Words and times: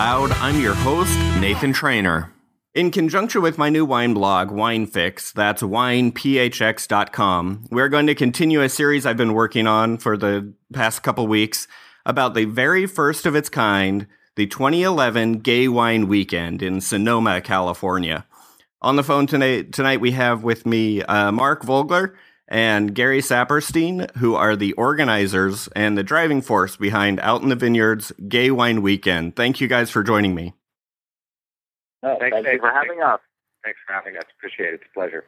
Loud. 0.00 0.32
I'm 0.32 0.58
your 0.58 0.72
host, 0.72 1.14
Nathan 1.42 1.74
Trainer. 1.74 2.32
In 2.74 2.90
conjunction 2.90 3.42
with 3.42 3.58
my 3.58 3.68
new 3.68 3.84
wine 3.84 4.14
blog, 4.14 4.48
WineFix, 4.48 5.30
that's 5.30 5.60
winephx.com, 5.60 7.66
we're 7.70 7.90
going 7.90 8.06
to 8.06 8.14
continue 8.14 8.62
a 8.62 8.70
series 8.70 9.04
I've 9.04 9.18
been 9.18 9.34
working 9.34 9.66
on 9.66 9.98
for 9.98 10.16
the 10.16 10.54
past 10.72 11.02
couple 11.02 11.26
weeks 11.26 11.68
about 12.06 12.32
the 12.32 12.46
very 12.46 12.86
first 12.86 13.26
of 13.26 13.36
its 13.36 13.50
kind, 13.50 14.06
the 14.36 14.46
2011 14.46 15.40
Gay 15.40 15.68
Wine 15.68 16.08
Weekend 16.08 16.62
in 16.62 16.80
Sonoma, 16.80 17.42
California. 17.42 18.24
On 18.80 18.96
the 18.96 19.04
phone 19.04 19.26
tonight, 19.26 19.74
tonight 19.74 20.00
we 20.00 20.12
have 20.12 20.42
with 20.42 20.64
me 20.64 21.02
uh, 21.02 21.30
Mark 21.30 21.62
Vogler 21.62 22.16
and 22.50 22.94
Gary 22.94 23.20
Saperstein, 23.20 24.14
who 24.16 24.34
are 24.34 24.56
the 24.56 24.72
organizers 24.72 25.68
and 25.68 25.96
the 25.96 26.02
driving 26.02 26.42
force 26.42 26.76
behind 26.76 27.20
Out 27.20 27.42
in 27.42 27.48
the 27.48 27.56
Vineyards 27.56 28.12
Gay 28.28 28.50
Wine 28.50 28.82
Weekend. 28.82 29.36
Thank 29.36 29.60
you 29.60 29.68
guys 29.68 29.90
for 29.90 30.02
joining 30.02 30.34
me. 30.34 30.54
Oh, 32.02 32.16
thanks, 32.18 32.34
thank 32.34 32.46
you 32.46 32.58
for 32.58 32.72
having 32.72 33.00
us. 33.02 33.20
Thanks 33.62 33.78
for 33.86 33.92
having 33.92 34.16
us. 34.16 34.24
Appreciate 34.36 34.70
it. 34.70 34.74
It's 34.74 34.84
a 34.90 34.94
pleasure. 34.94 35.24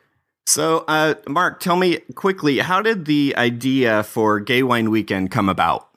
So, 0.47 0.85
uh, 0.89 1.15
Mark, 1.29 1.61
tell 1.61 1.77
me 1.77 1.99
quickly, 2.17 2.59
how 2.59 2.83
did 2.83 3.05
the 3.05 3.35
idea 3.37 4.03
for 4.03 4.41
Gay 4.41 4.63
Wine 4.63 4.91
Weekend 4.91 5.31
come 5.31 5.49
about? 5.49 5.89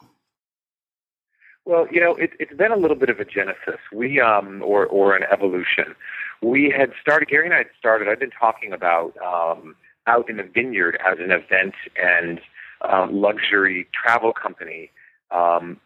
Well, 1.66 1.88
you 1.92 2.00
know, 2.00 2.16
it, 2.16 2.32
has 2.40 2.56
been 2.56 2.72
a 2.72 2.78
little 2.78 2.96
bit 2.96 3.10
of 3.10 3.20
a 3.20 3.26
genesis, 3.26 3.80
we 3.92 4.22
um, 4.22 4.62
or 4.64 4.86
or 4.86 5.16
an 5.16 5.24
evolution. 5.32 5.96
We 6.44 6.70
had 6.70 6.92
started. 7.02 7.28
Gary 7.28 7.46
and 7.46 7.56
I 7.56 7.60
had 7.60 7.70
started. 7.80 8.08
I've 8.08 8.20
been 8.20 8.30
talking 8.30 8.72
about 8.72 9.16
um, 9.18 9.76
out 10.08 10.30
in 10.30 10.38
the 10.38 10.44
vineyard 10.44 10.98
as 11.06 11.18
an 11.20 11.32
event 11.32 11.76
and 12.02 12.40
um, 12.88 13.22
luxury 13.22 13.88
travel 13.94 14.34
company 14.34 14.92
um, 15.32 15.80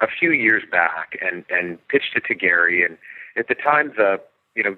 a 0.00 0.06
few 0.06 0.32
years 0.32 0.62
back 0.70 1.18
and, 1.20 1.44
and 1.50 1.78
pitched 1.88 2.16
it 2.16 2.24
to 2.26 2.34
Gary. 2.34 2.84
And 2.84 2.96
at 3.36 3.48
the 3.48 3.54
time, 3.54 3.92
the 3.96 4.20
you 4.54 4.62
know 4.62 4.76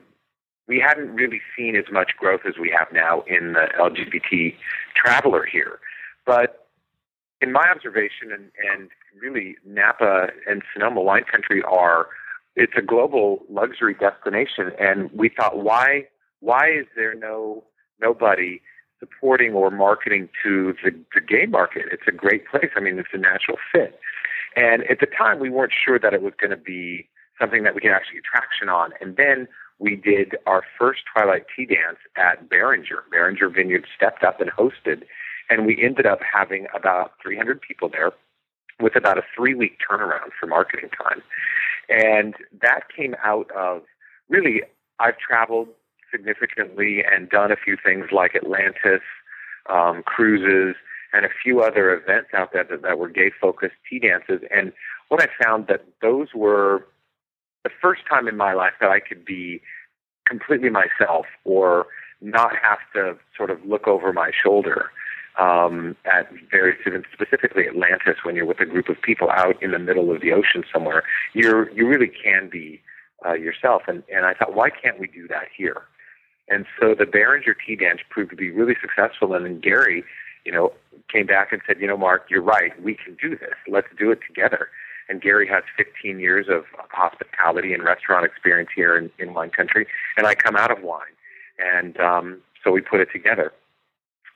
we 0.69 0.81
hadn't 0.81 1.15
really 1.15 1.41
seen 1.57 1.77
as 1.77 1.85
much 1.93 2.13
growth 2.19 2.41
as 2.47 2.55
we 2.61 2.75
have 2.77 2.89
now 2.93 3.23
in 3.23 3.53
the 3.53 3.69
LGBT 3.79 4.55
traveler 4.95 5.45
here. 5.45 5.79
But 6.25 6.67
in 7.41 7.53
my 7.53 7.71
observation, 7.71 8.33
and, 8.33 8.51
and 8.73 8.89
really 9.21 9.57
Napa 9.65 10.29
and 10.49 10.63
Sonoma 10.73 11.03
wine 11.03 11.25
country 11.31 11.63
are 11.63 12.09
it's 12.57 12.73
a 12.77 12.83
global 12.83 13.45
luxury 13.51 13.95
destination, 13.95 14.73
and 14.81 15.11
we 15.13 15.29
thought 15.29 15.59
why 15.59 16.09
why 16.41 16.71
is 16.71 16.87
there 16.97 17.15
no 17.15 17.65
nobody 18.01 18.61
supporting 18.99 19.53
or 19.53 19.71
marketing 19.71 20.29
to 20.43 20.75
the, 20.83 20.91
the 21.15 21.21
gay 21.21 21.47
market. 21.47 21.87
It's 21.93 22.07
a 22.09 22.13
great 22.13 22.47
place. 22.49 22.71
I 22.77 22.81
mean, 22.81 22.99
it's 22.99 23.09
a 23.13 23.19
natural 23.19 23.59
fit. 23.73 23.99
And 24.57 24.85
at 24.85 25.01
the 25.01 25.07
time, 25.07 25.39
we 25.39 25.51
weren't 25.51 25.73
sure 25.73 25.99
that 25.99 26.15
it 26.15 26.23
was 26.23 26.33
going 26.41 26.51
to 26.51 26.57
be 26.57 27.09
something 27.39 27.63
that 27.65 27.75
we 27.75 27.83
could 27.83 27.91
actually 27.91 28.17
get 28.17 28.25
traction 28.25 28.69
on. 28.69 28.93
And 29.01 29.17
then 29.17 29.49
we 29.79 29.97
did 29.97 30.37
our 30.47 30.63
first 30.79 31.01
Twilight 31.13 31.45
Tea 31.55 31.67
Dance 31.67 31.99
at 32.17 32.49
Beringer. 32.49 33.05
Beringer 33.11 33.51
Vineyard 33.51 33.87
stepped 33.95 34.25
up 34.25 34.41
and 34.41 34.51
hosted, 34.51 35.03
and 35.51 35.67
we 35.67 35.79
ended 35.83 36.07
up 36.07 36.21
having 36.21 36.67
about 36.75 37.13
300 37.23 37.61
people 37.61 37.91
there 37.91 38.13
with 38.81 38.97
about 38.97 39.19
a 39.19 39.23
three 39.35 39.55
week 39.55 39.79
turnaround 39.89 40.31
for 40.39 40.47
marketing 40.47 40.89
time. 40.91 41.23
And 41.89 42.35
that 42.63 42.85
came 42.95 43.15
out 43.23 43.51
of 43.57 43.83
really, 44.29 44.63
I've 44.99 45.19
traveled 45.19 45.69
significantly 46.11 47.03
and 47.05 47.29
done 47.29 47.51
a 47.53 47.57
few 47.57 47.77
things 47.83 48.07
like 48.13 48.35
Atlantis, 48.35 49.03
um, 49.69 50.03
cruises, 50.05 50.77
and 51.13 51.25
a 51.25 51.29
few 51.43 51.61
other 51.61 51.95
events 51.95 52.31
out 52.35 52.53
there 52.53 52.65
that, 52.65 52.83
that 52.83 52.99
were 52.99 53.09
gay 53.09 53.31
focused 53.41 53.75
tea 53.89 53.99
dances. 53.99 54.41
And 54.55 54.73
what 55.09 55.23
I 55.23 55.29
found 55.43 55.67
that 55.69 55.85
those 56.03 56.29
were 56.35 56.87
the 57.65 57.71
first 57.81 58.03
time 58.09 58.29
in 58.29 58.37
my 58.37 58.53
life 58.53 58.75
that 58.81 58.91
I 58.91 59.01
could 59.01 59.25
be 59.25 59.61
completely 60.27 60.71
myself 60.71 61.27
or 61.45 61.87
not 62.21 62.53
have 62.63 62.79
to 62.95 63.17
sort 63.37 63.51
of 63.51 63.65
look 63.65 63.87
over 63.87 64.13
my 64.13 64.31
shoulder 64.31 64.91
um, 65.39 65.97
at 66.05 66.31
very 66.51 66.75
specifically 67.13 67.67
Atlantis 67.69 68.17
when 68.23 68.35
you're 68.37 68.47
with 68.47 68.61
a 68.61 68.67
group 68.67 68.89
of 68.89 69.01
people 69.03 69.31
out 69.31 69.63
in 69.63 69.73
the 69.73 69.79
middle 69.79 70.11
of 70.11 70.21
the 70.21 70.33
ocean 70.33 70.65
somewhere. 70.73 71.03
You're 71.35 71.71
you 71.71 71.87
really 71.87 72.09
can 72.09 72.49
be 72.51 72.81
uh, 73.25 73.35
yourself, 73.35 73.83
and 73.87 74.03
and 74.13 74.25
I 74.25 74.35
thought, 74.35 74.55
why 74.55 74.71
can't 74.71 74.99
we 74.99 75.07
do 75.07 75.29
that 75.29 75.49
here? 75.57 75.83
And 76.49 76.67
so 76.81 76.95
the 76.95 77.07
Beringer 77.07 77.55
Tea 77.55 77.77
Dance 77.77 78.01
proved 78.09 78.31
to 78.31 78.37
be 78.37 78.51
really 78.51 78.77
successful. 78.81 79.35
And 79.35 79.45
then 79.45 79.61
Gary, 79.61 80.05
you 80.45 80.53
know, 80.53 80.73
came 81.13 81.27
back 81.27 81.53
and 81.53 81.61
said, 81.67 81.81
you 81.81 81.87
know, 81.87 81.97
Mark, 81.97 82.27
you're 82.31 82.43
right. 82.43 82.81
We 82.83 82.95
can 82.95 83.17
do 83.21 83.31
this. 83.37 83.55
Let's 83.69 83.89
do 83.99 84.11
it 84.11 84.21
together. 84.27 84.69
And 85.09 85.21
Gary 85.21 85.47
has 85.49 85.63
15 85.77 86.19
years 86.19 86.47
of 86.49 86.65
hospitality 86.91 87.73
and 87.73 87.83
restaurant 87.83 88.25
experience 88.25 88.71
here 88.75 88.97
in, 88.97 89.11
in 89.19 89.35
wine 89.35 89.51
country. 89.51 89.87
And 90.17 90.27
I 90.27 90.35
come 90.35 90.57
out 90.57 90.71
of 90.71 90.83
wine. 90.83 91.03
And 91.59 91.99
um, 92.01 92.39
so 92.63 92.71
we 92.71 92.81
put 92.81 93.01
it 93.01 93.09
together. 93.13 93.53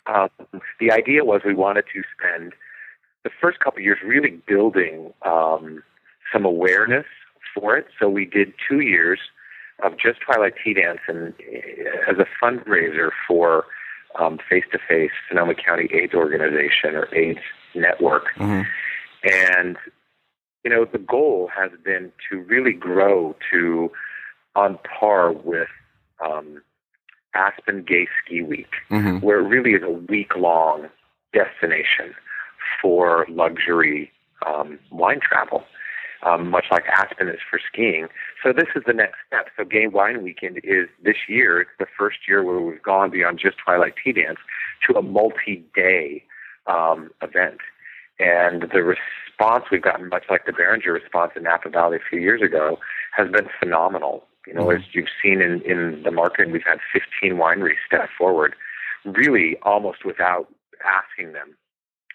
Um, 0.06 0.30
the 0.78 0.90
idea 0.90 1.24
was 1.24 1.42
we 1.44 1.54
wanted 1.54 1.84
to 1.92 2.02
spend 2.16 2.54
the 3.24 3.30
first 3.40 3.60
couple 3.60 3.80
years 3.80 3.98
really 4.04 4.40
building 4.46 5.12
um, 5.22 5.82
some 6.32 6.44
awareness 6.44 7.06
for 7.54 7.76
it. 7.76 7.86
So 7.98 8.08
we 8.08 8.24
did 8.24 8.54
two 8.68 8.80
years 8.80 9.18
of 9.82 9.98
just 9.98 10.20
Twilight 10.20 10.54
Tea 10.62 10.74
Dance 10.74 11.00
and 11.08 11.34
as 12.08 12.16
a 12.18 12.26
fundraiser 12.42 13.10
for 13.26 13.64
Face 14.48 14.64
to 14.72 14.78
Face 14.88 15.12
Sonoma 15.28 15.54
County 15.54 15.88
AIDS 15.92 16.14
Organization 16.14 16.94
or 16.94 17.14
AIDS 17.14 17.40
Network. 17.74 18.24
Mm-hmm. 18.36 18.62
And 19.30 19.76
you 20.64 20.70
know, 20.70 20.84
the 20.84 20.98
goal 20.98 21.48
has 21.56 21.70
been 21.84 22.12
to 22.30 22.40
really 22.40 22.72
grow 22.72 23.34
to 23.50 23.90
on 24.54 24.78
par 24.98 25.32
with 25.32 25.68
um, 26.24 26.62
Aspen 27.34 27.82
Gay 27.82 28.08
Ski 28.22 28.42
Week, 28.42 28.70
mm-hmm. 28.90 29.24
where 29.24 29.40
it 29.40 29.48
really 29.48 29.72
is 29.72 29.82
a 29.82 29.90
week 29.90 30.36
long 30.36 30.88
destination 31.32 32.14
for 32.82 33.26
luxury 33.28 34.10
um, 34.46 34.78
wine 34.90 35.20
travel 35.20 35.64
um, 36.22 36.50
much 36.50 36.66
like 36.70 36.84
Aspen 36.86 37.28
is 37.28 37.40
for 37.48 37.58
skiing. 37.72 38.08
So 38.42 38.52
this 38.52 38.68
is 38.74 38.82
the 38.86 38.92
next 38.92 39.16
step. 39.26 39.48
So 39.56 39.64
Gay 39.64 39.86
Wine 39.86 40.22
Weekend 40.22 40.58
is 40.64 40.88
this 41.02 41.16
year. 41.28 41.60
It's 41.60 41.70
the 41.78 41.86
first 41.98 42.18
year 42.28 42.44
where 42.44 42.60
we've 42.60 42.82
gone 42.82 43.10
beyond 43.10 43.38
just 43.38 43.56
Twilight 43.58 43.94
Tea 44.02 44.12
Dance 44.12 44.38
to 44.86 44.98
a 44.98 45.02
multi-day 45.02 46.24
um, 46.66 47.10
event. 47.22 47.58
And 48.18 48.64
the 48.70 48.82
response 48.82 49.64
we've 49.72 49.82
gotten, 49.82 50.08
much 50.10 50.24
like 50.28 50.44
the 50.44 50.52
Beringer 50.52 50.92
response 50.92 51.32
in 51.36 51.44
Napa 51.44 51.70
Valley 51.70 51.96
a 51.96 52.10
few 52.10 52.20
years 52.20 52.42
ago, 52.42 52.78
has 53.16 53.30
been 53.30 53.48
phenomenal. 53.58 54.24
You 54.46 54.54
know, 54.54 54.66
mm-hmm. 54.66 54.82
as 54.82 54.88
you've 54.92 55.08
seen 55.22 55.40
in, 55.40 55.62
in 55.62 56.02
the 56.02 56.10
market, 56.10 56.50
we've 56.50 56.62
had 56.64 56.78
15 56.92 57.38
wineries 57.38 57.80
step 57.86 58.08
forward, 58.16 58.54
really 59.04 59.56
almost 59.62 60.04
without 60.04 60.48
asking 60.84 61.32
them, 61.32 61.56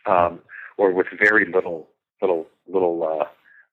um, 0.05 0.39
or 0.77 0.91
with 0.91 1.07
very 1.17 1.45
little 1.51 1.87
little 2.21 2.47
little 2.67 3.03
uh, 3.03 3.25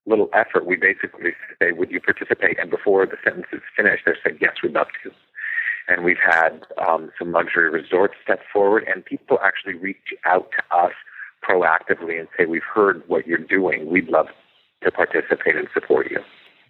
little 0.07 0.29
effort, 0.33 0.67
we 0.67 0.77
basically 0.77 1.33
say, 1.61 1.73
"Would 1.73 1.91
you 1.91 2.01
participate?" 2.01 2.59
And 2.59 2.71
before 2.71 3.07
the 3.07 3.17
sentence 3.23 3.47
is 3.53 3.63
finished, 3.77 4.05
they 4.07 4.13
say, 4.25 4.37
"Yes, 4.41 4.57
we'd 4.63 4.73
love 4.73 4.89
to." 5.05 5.11
And 5.89 6.05
we've 6.05 6.23
had 6.23 6.65
um, 6.79 7.11
some 7.19 7.33
luxury 7.33 7.71
resorts 7.71 8.15
step 8.23 8.41
forward, 8.53 8.85
and 8.93 9.05
people 9.05 9.39
actually 9.43 9.75
reach 9.75 10.15
out 10.25 10.51
to 10.53 10.77
us 10.77 10.93
proactively 11.43 12.19
and 12.19 12.29
say, 12.37 12.47
"We've 12.47 12.63
heard 12.63 13.03
what 13.09 13.27
you're 13.27 13.39
doing. 13.39 13.91
We'd 13.91 14.09
love 14.09 14.29
to 14.83 14.91
participate 14.91 15.57
and 15.57 15.69
support 15.73 16.11
you." 16.11 16.21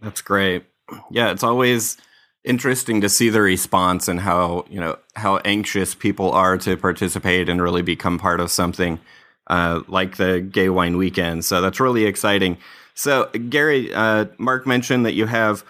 That's 0.00 0.20
great. 0.20 0.64
Yeah, 1.10 1.30
it's 1.30 1.44
always 1.44 1.96
interesting 2.44 3.00
to 3.00 3.08
see 3.08 3.28
the 3.28 3.40
response 3.40 4.08
and 4.08 4.20
how 4.20 4.64
you 4.68 4.80
know 4.80 4.98
how 5.14 5.38
anxious 5.38 5.94
people 5.94 6.32
are 6.32 6.58
to 6.58 6.76
participate 6.76 7.48
and 7.48 7.62
really 7.62 7.82
become 7.82 8.18
part 8.18 8.40
of 8.40 8.50
something 8.50 8.98
uh, 9.46 9.80
like 9.88 10.16
the 10.16 10.40
Gay 10.40 10.68
Wine 10.68 10.96
Weekend. 10.96 11.44
So 11.44 11.60
that's 11.60 11.80
really 11.80 12.04
exciting. 12.04 12.58
So, 12.94 13.26
Gary, 13.48 13.92
uh, 13.92 14.26
Mark 14.38 14.66
mentioned 14.66 15.06
that 15.06 15.14
you 15.14 15.26
have 15.26 15.64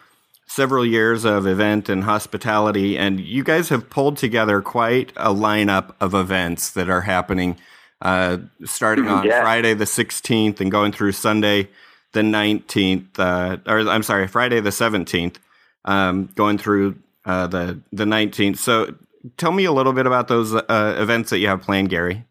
several 0.46 0.84
years 0.84 1.24
of 1.24 1.46
event 1.46 1.88
and 1.88 2.04
hospitality, 2.04 2.98
and 2.98 3.20
you 3.20 3.42
guys 3.42 3.69
have 3.70 3.88
pulled 3.88 4.16
together 4.16 4.60
quite 4.60 5.12
a 5.16 5.32
lineup 5.32 5.94
of 6.00 6.14
events 6.14 6.70
that 6.70 6.90
are 6.90 7.02
happening 7.02 7.56
uh, 8.02 8.38
starting 8.64 9.06
on 9.06 9.24
yeah. 9.24 9.40
Friday 9.40 9.74
the 9.74 9.84
16th 9.84 10.60
and 10.60 10.70
going 10.70 10.92
through 10.92 11.12
Sunday 11.12 11.69
the 12.12 12.20
19th, 12.20 13.19
uh, 13.19 13.56
or 13.66 13.88
I'm 13.88 14.02
sorry, 14.02 14.26
Friday 14.26 14.60
the 14.60 14.70
17th, 14.70 15.36
um, 15.84 16.28
going 16.34 16.58
through 16.58 16.96
uh, 17.24 17.46
the, 17.46 17.80
the 17.92 18.04
19th. 18.04 18.58
So, 18.58 18.94
tell 19.36 19.52
me 19.52 19.64
a 19.64 19.72
little 19.72 19.92
bit 19.92 20.06
about 20.06 20.28
those 20.28 20.54
uh, 20.54 20.96
events 20.98 21.30
that 21.30 21.38
you 21.38 21.48
have 21.48 21.62
planned, 21.62 21.88
Gary. 21.88 22.26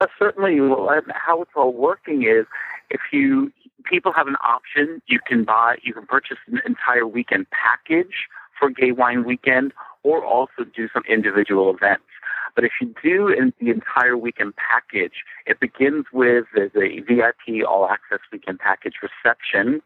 Uh, 0.00 0.06
certainly, 0.18 0.60
well, 0.60 0.88
how 1.12 1.42
it's 1.42 1.50
all 1.56 1.72
working 1.72 2.22
is 2.22 2.46
if 2.90 3.00
you 3.12 3.52
people 3.84 4.12
have 4.12 4.26
an 4.26 4.36
option, 4.44 5.00
you 5.06 5.18
can 5.26 5.44
buy, 5.44 5.76
you 5.82 5.94
can 5.94 6.06
purchase 6.06 6.38
an 6.46 6.60
entire 6.66 7.06
weekend 7.06 7.46
package 7.50 8.28
for 8.58 8.70
Gay 8.70 8.92
Wine 8.92 9.24
Weekend, 9.24 9.72
or 10.02 10.24
also 10.24 10.64
do 10.74 10.88
some 10.92 11.02
individual 11.08 11.74
events. 11.74 12.04
But 12.54 12.64
if 12.64 12.72
you 12.80 12.92
do 13.02 13.28
in 13.28 13.52
the 13.60 13.70
entire 13.70 14.16
weekend 14.16 14.54
package, 14.56 15.22
it 15.46 15.60
begins 15.60 16.06
with 16.12 16.46
the 16.54 16.68
VIP 17.06 17.64
all 17.66 17.88
access 17.88 18.18
weekend 18.32 18.58
package 18.58 18.94
reception 19.02 19.80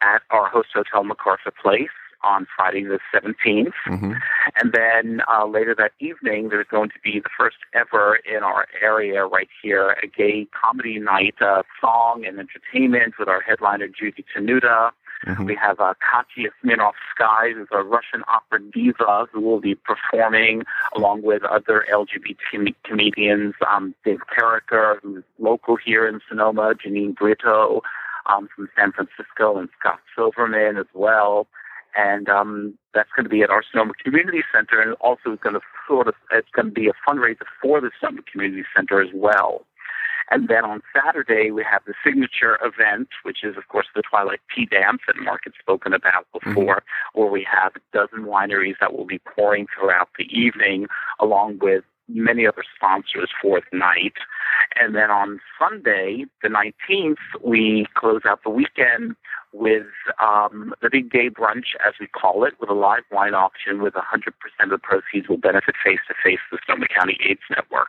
at 0.00 0.22
our 0.30 0.48
host 0.48 0.68
hotel, 0.74 1.04
MacArthur 1.04 1.52
Place, 1.62 1.88
on 2.22 2.46
Friday 2.56 2.84
the 2.84 2.98
17th. 3.14 3.72
Mm-hmm. 3.88 4.12
And 4.56 4.72
then 4.72 5.20
uh, 5.32 5.46
later 5.46 5.74
that 5.76 5.92
evening, 6.00 6.48
there's 6.48 6.66
going 6.70 6.90
to 6.90 6.98
be 7.02 7.20
the 7.20 7.30
first 7.36 7.56
ever 7.74 8.18
in 8.24 8.42
our 8.42 8.66
area 8.82 9.24
right 9.24 9.48
here, 9.62 9.96
a 10.02 10.06
gay 10.06 10.46
comedy 10.52 10.98
night, 10.98 11.34
uh, 11.40 11.62
song 11.80 12.24
and 12.26 12.38
entertainment 12.38 13.14
with 13.18 13.28
our 13.28 13.40
headliner, 13.40 13.88
Judy 13.88 14.24
Tenuta. 14.34 14.90
Mm-hmm. 15.26 15.44
We 15.44 15.56
have 15.56 15.80
uh, 15.80 15.94
Katya 15.94 16.50
Smirnoff 16.62 16.92
Skyy, 17.18 17.54
who's 17.54 17.68
a 17.72 17.82
Russian 17.82 18.22
opera 18.28 18.60
diva 18.60 19.26
who 19.32 19.40
will 19.40 19.60
be 19.60 19.74
performing 19.74 20.64
along 20.94 21.22
with 21.22 21.42
other 21.44 21.86
LGBT 21.92 22.74
comedians. 22.84 23.54
Um, 23.68 23.94
Dave 24.04 24.20
Carricker, 24.36 25.00
who's 25.02 25.24
local 25.38 25.76
here 25.76 26.06
in 26.06 26.20
Sonoma, 26.28 26.74
Janine 26.74 27.14
Brito 27.14 27.82
um, 28.26 28.48
from 28.54 28.68
San 28.76 28.92
Francisco, 28.92 29.56
and 29.58 29.68
Scott 29.78 30.00
Silverman 30.14 30.76
as 30.76 30.86
well 30.94 31.46
and 31.96 32.28
um, 32.28 32.76
that's 32.94 33.10
going 33.16 33.24
to 33.24 33.30
be 33.30 33.42
at 33.42 33.50
our 33.50 33.62
Sonoma 33.70 33.92
Community 34.02 34.42
Center, 34.54 34.80
and 34.80 34.94
also 34.94 35.32
it's 35.32 35.42
going 35.42 35.54
to 35.54 35.60
sort 35.88 36.08
of 36.08 36.14
it's 36.30 36.48
going 36.50 36.66
to 36.66 36.72
be 36.72 36.88
a 36.88 36.92
fundraiser 37.08 37.46
for 37.60 37.80
the 37.80 37.90
Sonoma 37.98 38.22
Community 38.30 38.64
Center 38.74 39.00
as 39.00 39.08
well. 39.14 39.64
And 40.30 40.48
then 40.48 40.64
on 40.64 40.82
Saturday 40.94 41.50
we 41.50 41.64
have 41.70 41.82
the 41.86 41.94
signature 42.04 42.58
event, 42.62 43.08
which 43.22 43.44
is 43.44 43.56
of 43.56 43.68
course 43.68 43.86
the 43.94 44.02
Twilight 44.02 44.40
Tea 44.54 44.66
Dance 44.66 45.00
that 45.06 45.16
Mark 45.16 45.42
had 45.44 45.52
spoken 45.58 45.92
about 45.92 46.26
mm-hmm. 46.34 46.50
before, 46.50 46.76
mm-hmm. 46.76 47.20
where 47.20 47.30
we 47.30 47.46
have 47.50 47.72
a 47.76 47.80
dozen 47.96 48.26
wineries 48.26 48.74
that 48.80 48.92
will 48.92 49.06
be 49.06 49.20
pouring 49.20 49.66
throughout 49.78 50.08
the 50.18 50.24
evening, 50.24 50.86
along 51.20 51.58
with 51.60 51.84
many 52.08 52.46
other 52.46 52.64
sponsors 52.74 53.30
for 53.40 53.60
the 53.60 53.78
night. 53.78 54.14
And 54.74 54.94
then 54.94 55.10
on 55.10 55.40
Sunday, 55.58 56.24
the 56.42 56.48
19th, 56.48 57.16
we 57.42 57.86
close 57.94 58.22
out 58.24 58.40
the 58.44 58.50
weekend 58.50 59.16
with 59.52 59.86
um, 60.22 60.74
the 60.82 60.90
Big 60.90 61.10
Gay 61.10 61.30
Brunch, 61.30 61.74
as 61.86 61.94
we 61.98 62.06
call 62.06 62.44
it, 62.44 62.54
with 62.60 62.68
a 62.68 62.74
live 62.74 63.04
wine 63.10 63.34
auction 63.34 63.82
with 63.82 63.94
100% 63.94 64.28
of 64.62 64.70
the 64.70 64.78
proceeds 64.78 65.28
will 65.28 65.38
benefit 65.38 65.74
Face 65.82 66.00
to 66.08 66.14
Face, 66.22 66.38
the 66.50 66.58
Sonoma 66.66 66.86
County 66.88 67.18
AIDS 67.24 67.40
Network. 67.50 67.88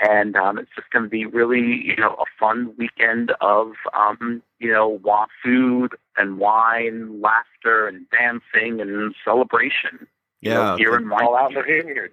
And 0.00 0.36
um, 0.36 0.58
it's 0.58 0.70
just 0.74 0.90
going 0.90 1.04
to 1.04 1.08
be 1.08 1.26
really, 1.26 1.82
you 1.84 1.96
know, 1.96 2.14
a 2.14 2.24
fun 2.38 2.72
weekend 2.78 3.32
of, 3.40 3.72
um, 3.94 4.42
you 4.58 4.72
know, 4.72 5.00
wa 5.02 5.26
food 5.42 5.94
and 6.16 6.38
wine, 6.38 7.20
laughter 7.20 7.86
and 7.86 8.06
dancing 8.10 8.80
and 8.80 9.14
celebration. 9.24 10.06
Yeah, 10.40 10.50
you 10.50 10.58
know, 10.58 10.76
here 10.76 10.96
in 10.96 11.12
all 11.12 11.36
out 11.36 11.50
in 11.50 11.56
the 11.56 11.62
vineyard. 11.62 12.12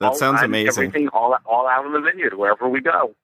That 0.00 0.08
all 0.08 0.14
sounds 0.14 0.42
amazing. 0.42 0.84
Everything 0.84 1.08
all 1.08 1.36
all 1.44 1.68
out 1.68 1.86
in 1.86 1.92
the 1.92 2.00
vineyard, 2.00 2.34
wherever 2.34 2.68
we 2.68 2.80
go. 2.80 3.14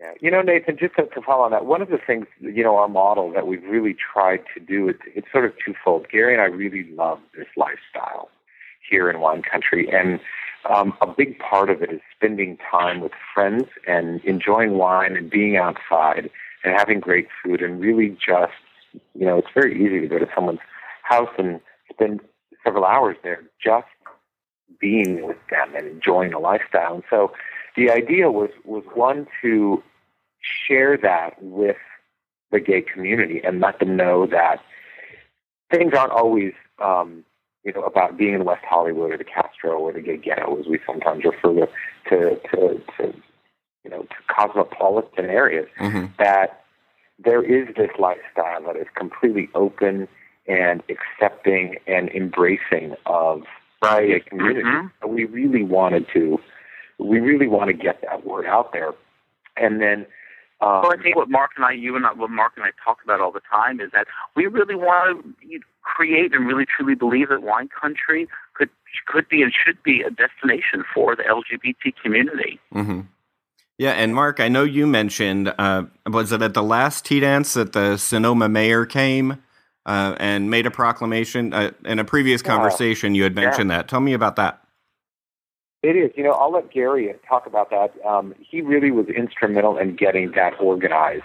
Yeah, 0.00 0.12
you 0.20 0.30
know, 0.30 0.40
Nathan, 0.40 0.78
just 0.78 0.96
to, 0.96 1.04
to 1.06 1.20
follow 1.20 1.44
on 1.44 1.50
that, 1.50 1.66
one 1.66 1.82
of 1.82 1.90
the 1.90 1.98
things, 1.98 2.26
you 2.40 2.64
know, 2.64 2.76
our 2.76 2.88
model 2.88 3.30
that 3.32 3.46
we've 3.46 3.62
really 3.64 3.94
tried 3.94 4.42
to 4.54 4.60
do, 4.60 4.88
it's, 4.88 5.02
it's 5.14 5.30
sort 5.30 5.44
of 5.44 5.52
twofold. 5.62 6.08
Gary 6.10 6.32
and 6.32 6.40
I 6.40 6.46
really 6.46 6.90
love 6.92 7.18
this 7.36 7.48
lifestyle 7.54 8.30
here 8.88 9.10
in 9.10 9.20
wine 9.20 9.42
country, 9.42 9.90
and 9.92 10.18
um, 10.68 10.94
a 11.02 11.06
big 11.06 11.38
part 11.38 11.68
of 11.68 11.82
it 11.82 11.92
is 11.92 12.00
spending 12.16 12.56
time 12.70 13.00
with 13.00 13.12
friends 13.34 13.64
and 13.86 14.24
enjoying 14.24 14.78
wine 14.78 15.16
and 15.16 15.28
being 15.28 15.58
outside 15.58 16.30
and 16.64 16.74
having 16.74 17.00
great 17.00 17.28
food 17.42 17.60
and 17.60 17.78
really 17.78 18.08
just, 18.10 18.52
you 19.14 19.26
know, 19.26 19.36
it's 19.36 19.48
very 19.54 19.74
easy 19.74 20.00
to 20.00 20.08
go 20.08 20.18
to 20.18 20.28
someone's 20.34 20.60
house 21.02 21.30
and 21.36 21.60
spend 21.92 22.20
several 22.64 22.84
hours 22.84 23.16
there 23.22 23.42
just 23.62 23.86
being 24.78 25.26
with 25.26 25.38
them 25.50 25.74
and 25.74 25.86
enjoying 25.86 26.30
the 26.30 26.38
lifestyle. 26.38 26.94
And 26.94 27.04
so 27.10 27.32
the 27.76 27.90
idea 27.90 28.30
was 28.30 28.50
was 28.64 28.84
one 28.94 29.26
to 29.42 29.82
share 30.40 30.96
that 30.98 31.42
with 31.42 31.76
the 32.50 32.60
gay 32.60 32.82
community 32.82 33.40
and 33.42 33.60
let 33.60 33.78
them 33.78 33.96
know 33.96 34.26
that 34.26 34.60
things 35.70 35.92
aren't 35.94 36.12
always 36.12 36.52
um, 36.82 37.24
you 37.64 37.72
know 37.72 37.82
about 37.82 38.16
being 38.16 38.34
in 38.34 38.44
West 38.44 38.64
Hollywood 38.68 39.12
or 39.12 39.18
the 39.18 39.24
Castro 39.24 39.78
or 39.78 39.92
the 39.92 40.00
gay 40.00 40.16
ghetto, 40.16 40.58
as 40.58 40.66
we 40.66 40.78
sometimes 40.86 41.24
refer 41.24 41.54
to 41.54 41.68
to, 42.08 42.40
to, 42.50 42.82
to 42.96 43.14
you 43.84 43.90
know 43.90 44.02
to 44.02 44.16
cosmopolitan 44.28 45.26
areas. 45.26 45.68
Mm-hmm. 45.78 46.06
That 46.18 46.64
there 47.22 47.42
is 47.42 47.74
this 47.76 47.90
lifestyle 47.98 48.62
that 48.66 48.76
is 48.76 48.86
completely 48.94 49.48
open 49.54 50.08
and 50.46 50.82
accepting 50.88 51.76
and 51.86 52.08
embracing 52.10 52.94
of 53.06 53.42
right. 53.82 54.22
the 54.24 54.30
community. 54.30 54.62
Mm-hmm. 54.62 55.08
We 55.08 55.24
really 55.24 55.64
wanted 55.64 56.06
to 56.14 56.38
we 56.98 57.18
really 57.18 57.46
want 57.46 57.68
to 57.68 57.72
get 57.72 58.02
that 58.02 58.26
word 58.26 58.46
out 58.46 58.72
there, 58.72 58.92
and 59.56 59.80
then 59.80 60.06
um, 60.60 60.82
well, 60.82 60.92
I 60.92 61.02
think 61.02 61.16
what 61.16 61.30
Mark 61.30 61.52
and 61.56 61.64
I, 61.64 61.72
you 61.72 61.96
and 61.96 62.04
I, 62.04 62.12
what 62.12 62.30
Mark 62.30 62.52
and 62.56 62.64
I 62.64 62.70
talk 62.84 62.98
about 63.02 63.20
all 63.20 63.32
the 63.32 63.40
time 63.50 63.80
is 63.80 63.90
that 63.92 64.06
we 64.36 64.46
really 64.46 64.74
want 64.74 65.24
to 65.40 65.60
create 65.82 66.34
and 66.34 66.46
really 66.46 66.66
truly 66.66 66.94
believe 66.94 67.30
that 67.30 67.42
wine 67.42 67.68
country 67.68 68.28
could 68.54 68.68
could 69.06 69.28
be 69.28 69.42
and 69.42 69.52
should 69.52 69.82
be 69.82 70.02
a 70.02 70.10
destination 70.10 70.84
for 70.94 71.16
the 71.16 71.22
LGBT 71.22 71.94
community. 72.02 72.60
Mm-hmm. 72.74 73.00
Yeah, 73.78 73.92
and 73.92 74.14
Mark, 74.14 74.40
I 74.40 74.48
know 74.48 74.64
you 74.64 74.86
mentioned 74.86 75.54
uh, 75.56 75.84
was 76.06 76.32
it 76.32 76.42
at 76.42 76.52
the 76.52 76.62
last 76.62 77.06
tea 77.06 77.20
dance 77.20 77.54
that 77.54 77.72
the 77.72 77.96
Sonoma 77.96 78.46
mayor 78.46 78.84
came 78.84 79.42
uh, 79.86 80.14
and 80.18 80.50
made 80.50 80.66
a 80.66 80.70
proclamation? 80.70 81.52
Uh, 81.52 81.70
in 81.84 81.98
a 81.98 82.04
previous 82.04 82.42
conversation, 82.42 83.14
you 83.14 83.22
had 83.22 83.34
mentioned 83.34 83.70
yeah. 83.70 83.78
that. 83.78 83.88
Tell 83.88 84.00
me 84.00 84.12
about 84.12 84.36
that. 84.36 84.62
It 85.82 85.96
is. 85.96 86.10
You 86.14 86.24
know, 86.24 86.32
I'll 86.32 86.52
let 86.52 86.70
Gary 86.70 87.14
talk 87.26 87.46
about 87.46 87.70
that. 87.70 87.92
Um, 88.06 88.34
he 88.38 88.60
really 88.60 88.90
was 88.90 89.06
instrumental 89.06 89.78
in 89.78 89.96
getting 89.96 90.32
that 90.32 90.52
organized. 90.60 91.24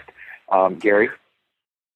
Um, 0.50 0.78
Gary? 0.78 1.10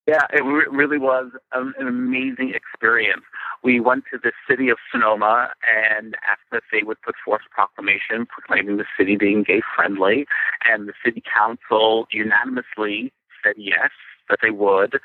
Yeah, 0.06 0.26
it 0.32 0.42
re- 0.42 0.66
really 0.70 0.98
was 0.98 1.30
an, 1.52 1.72
an 1.78 1.86
amazing 1.86 2.52
experience. 2.54 3.22
We 3.62 3.80
went 3.80 4.04
to 4.12 4.18
the 4.22 4.32
city 4.48 4.68
of 4.68 4.78
Sonoma 4.90 5.50
and 5.68 6.16
asked 6.28 6.50
that 6.50 6.62
they 6.72 6.82
would 6.82 7.00
put 7.02 7.14
forth 7.24 7.42
a 7.46 7.54
proclamation 7.54 8.26
proclaiming 8.26 8.78
the 8.78 8.86
city 8.98 9.16
being 9.16 9.42
gay 9.42 9.62
friendly, 9.76 10.26
and 10.68 10.88
the 10.88 10.94
city 11.04 11.22
council 11.22 12.08
unanimously 12.10 13.12
said 13.42 13.54
yes, 13.56 13.90
that 14.28 14.40
they 14.42 14.50
would. 14.50 15.00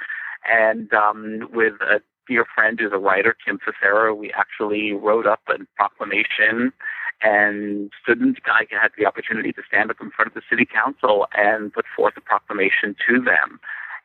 And 0.47 0.94
um, 0.94 1.50
with 1.53 1.74
a 1.81 2.01
dear 2.27 2.45
friend 2.53 2.80
who's 2.80 2.92
a 2.94 2.97
writer, 2.97 3.36
Kim 3.45 3.59
Cicero, 3.65 4.13
we 4.13 4.31
actually 4.33 4.94
wrote 4.94 5.25
up 5.25 5.42
a 5.47 5.57
proclamation 5.75 6.74
and 7.22 7.91
students 8.03 8.39
I 8.46 8.65
had 8.70 8.91
the 8.98 9.05
opportunity 9.05 9.51
to 9.53 9.62
stand 9.67 9.89
up 9.89 9.98
in 10.01 10.12
front 10.12 10.27
of 10.27 10.34
the 10.34 10.41
city 10.50 10.65
council 10.65 11.27
and 11.34 11.74
put 11.74 11.86
forth 11.96 12.15
a 12.17 12.22
proclamation 12.22 12.96
to 13.08 13.20
them. 13.20 13.60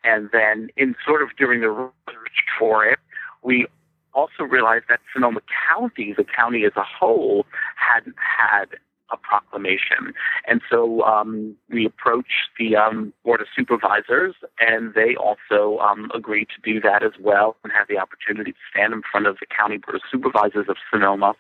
And 0.05 0.31
then 0.33 0.71
in 0.76 0.95
sort 1.05 1.23
of 1.23 1.29
during 1.37 1.61
the 1.61 1.71
research 1.71 2.45
for 2.59 2.85
it, 2.85 2.99
we 3.43 3.67
also 4.15 4.45
realized 4.45 4.85
that 4.88 5.00
Sonoma 5.12 5.41
County, 5.69 6.15
the 6.17 6.25
county 6.25 6.65
as 6.65 6.73
a 6.76 6.83
whole, 6.83 7.47
hadn't 7.76 8.17
had 8.19 8.67
a 9.12 9.17
proclamation. 9.17 10.14
And 10.47 10.61
so 10.71 11.02
um, 11.02 11.57
we 11.69 11.87
approached 11.87 12.50
the 12.59 12.76
um, 12.76 13.12
Board 13.25 13.40
of 13.40 13.47
Supervisors, 13.55 14.35
and 14.61 14.95
they 14.95 15.17
also 15.17 15.79
um, 15.79 16.11
agreed 16.14 16.49
to 16.55 16.73
do 16.73 16.81
that 16.81 17.02
as 17.02 17.12
well 17.21 17.57
and 17.64 17.73
have 17.73 17.88
the 17.88 17.99
opportunity 17.99 18.52
to 18.52 18.59
stand 18.71 18.93
in 18.93 19.02
front 19.11 19.26
of 19.26 19.37
the 19.40 19.47
County 19.47 19.79
Board 19.79 19.97
of 19.97 20.02
Supervisors 20.11 20.67
of 20.69 20.76
Sonoma 20.90 21.35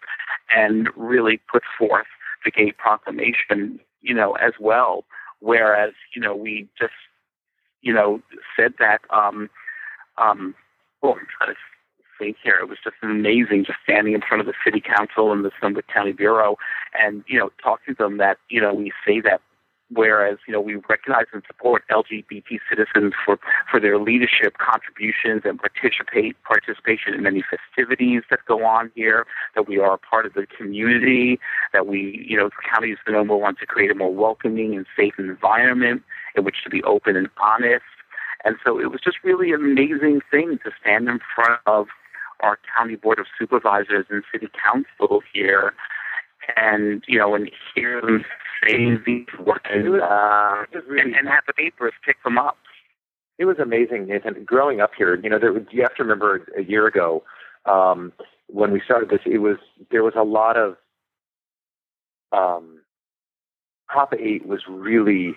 and 0.54 0.88
really 0.96 1.40
put 1.50 1.62
forth 1.78 2.06
the 2.44 2.50
gay 2.50 2.72
proclamation, 2.72 3.80
you 4.02 4.14
know, 4.14 4.32
as 4.32 4.52
well. 4.58 5.04
Whereas, 5.40 5.92
you 6.14 6.20
know, 6.20 6.34
we 6.34 6.68
just, 6.78 6.92
you 7.82 7.92
know, 7.92 8.20
said 8.56 8.74
that, 8.78 9.00
um, 9.10 9.48
um, 10.18 10.54
well, 11.02 11.12
I'm 11.12 11.26
trying 11.38 11.54
to 11.54 11.60
think 12.20 12.36
here. 12.42 12.58
It 12.60 12.68
was 12.68 12.78
just 12.84 12.96
amazing 13.02 13.64
just 13.64 13.78
standing 13.82 14.12
in 14.12 14.20
front 14.20 14.40
of 14.40 14.46
the 14.46 14.54
city 14.64 14.80
council 14.80 15.32
and 15.32 15.44
the 15.44 15.50
Sonoma 15.58 15.82
County 15.82 16.12
Bureau 16.12 16.56
and, 16.98 17.24
you 17.26 17.38
know, 17.38 17.50
talking 17.62 17.94
to 17.94 18.02
them 18.02 18.18
that, 18.18 18.36
you 18.48 18.60
know, 18.60 18.74
we 18.74 18.92
say 19.06 19.20
that 19.22 19.40
whereas, 19.92 20.38
you 20.46 20.52
know, 20.52 20.60
we 20.60 20.76
recognize 20.88 21.24
and 21.32 21.42
support 21.46 21.82
LGBT 21.90 22.58
citizens 22.68 23.12
for, 23.24 23.38
for 23.70 23.80
their 23.80 23.98
leadership 23.98 24.56
contributions 24.58 25.42
and 25.44 25.58
participate 25.58 26.36
participation 26.44 27.14
in 27.14 27.22
many 27.22 27.42
festivities 27.42 28.22
that 28.30 28.40
go 28.46 28.64
on 28.64 28.90
here, 28.94 29.26
that 29.54 29.68
we 29.68 29.78
are 29.78 29.94
a 29.94 29.98
part 29.98 30.26
of 30.26 30.34
the 30.34 30.46
community, 30.46 31.38
that 31.72 31.86
we, 31.86 32.24
you 32.28 32.36
know, 32.36 32.48
the 32.48 32.70
county 32.72 32.92
of 32.92 32.98
Sonoma 33.04 33.36
wants 33.36 33.60
to 33.60 33.66
create 33.66 33.90
a 33.90 33.94
more 33.94 34.14
welcoming 34.14 34.76
and 34.76 34.86
safe 34.96 35.14
environment 35.18 36.02
in 36.36 36.44
which 36.44 36.62
to 36.64 36.70
be 36.70 36.82
open 36.84 37.16
and 37.16 37.28
honest. 37.42 37.82
And 38.44 38.56
so 38.64 38.80
it 38.80 38.90
was 38.90 39.00
just 39.02 39.18
really 39.22 39.52
an 39.52 39.60
amazing 39.60 40.20
thing 40.30 40.58
to 40.64 40.70
stand 40.80 41.08
in 41.08 41.18
front 41.34 41.60
of 41.66 41.88
our 42.42 42.58
county 42.76 42.96
board 42.96 43.18
of 43.18 43.26
supervisors 43.38 44.06
and 44.10 44.22
city 44.32 44.48
council 44.62 45.22
here, 45.32 45.74
and 46.56 47.04
you 47.06 47.18
know, 47.18 47.34
and 47.34 47.50
hear 47.74 48.00
them 48.00 48.24
say 48.62 48.96
these 49.06 49.26
words, 49.38 49.60
uh, 49.66 50.64
and, 50.90 51.14
and 51.16 51.28
have 51.28 51.44
the 51.46 51.52
papers 51.54 51.92
pick 52.04 52.22
them 52.24 52.38
up. 52.38 52.58
It 53.38 53.44
was 53.46 53.58
amazing, 53.58 54.06
Nathan. 54.06 54.44
Growing 54.44 54.80
up 54.80 54.90
here, 54.96 55.14
you 55.22 55.30
know, 55.30 55.38
there, 55.38 55.56
you 55.70 55.82
have 55.82 55.94
to 55.96 56.02
remember 56.02 56.46
a 56.58 56.62
year 56.62 56.86
ago 56.86 57.22
um, 57.64 58.12
when 58.48 58.70
we 58.70 58.80
started 58.84 59.08
this. 59.08 59.20
It 59.24 59.38
was 59.38 59.56
there 59.90 60.02
was 60.02 60.14
a 60.16 60.22
lot 60.24 60.56
of 60.56 60.76
um, 62.32 62.80
Prop 63.88 64.12
8 64.14 64.46
was 64.46 64.60
really 64.68 65.34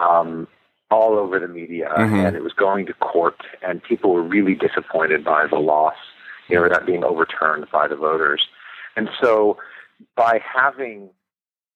um, 0.00 0.48
all 0.90 1.18
over 1.18 1.38
the 1.38 1.48
media, 1.48 1.88
Mhm. 1.96 2.26
and 2.26 2.36
it 2.36 2.42
was 2.42 2.52
going 2.52 2.86
to 2.86 2.94
court, 2.94 3.36
and 3.62 3.82
people 3.82 4.12
were 4.12 4.22
really 4.22 4.54
disappointed 4.54 5.24
by 5.24 5.46
the 5.46 5.58
loss, 5.58 5.96
you 6.50 6.56
know, 6.56 6.68
that 6.68 6.86
being 6.86 7.04
overturned 7.04 7.66
by 7.72 7.86
the 7.88 7.96
voters. 7.96 8.42
And 8.96 9.08
so, 9.20 9.56
by 10.16 10.40
having 10.42 11.10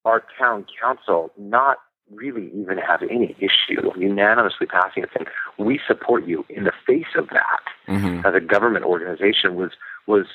our 0.04 0.22
town 0.38 0.66
council 0.80 1.30
not 1.38 1.78
really 2.12 2.50
even 2.54 2.76
have 2.78 3.02
any 3.02 3.34
issue 3.38 3.90
unanimously 3.96 4.66
passing 4.66 5.04
a 5.04 5.06
thing, 5.06 5.26
we 5.58 5.80
support 5.86 6.26
you 6.26 6.44
in 6.48 6.64
the 6.64 6.72
face 6.86 7.14
of 7.16 7.28
that 7.30 7.60
hmm 7.86 8.20
as 8.26 8.34
a 8.34 8.40
government 8.40 8.84
organization 8.84 9.54
was 9.54 9.72
was 10.06 10.26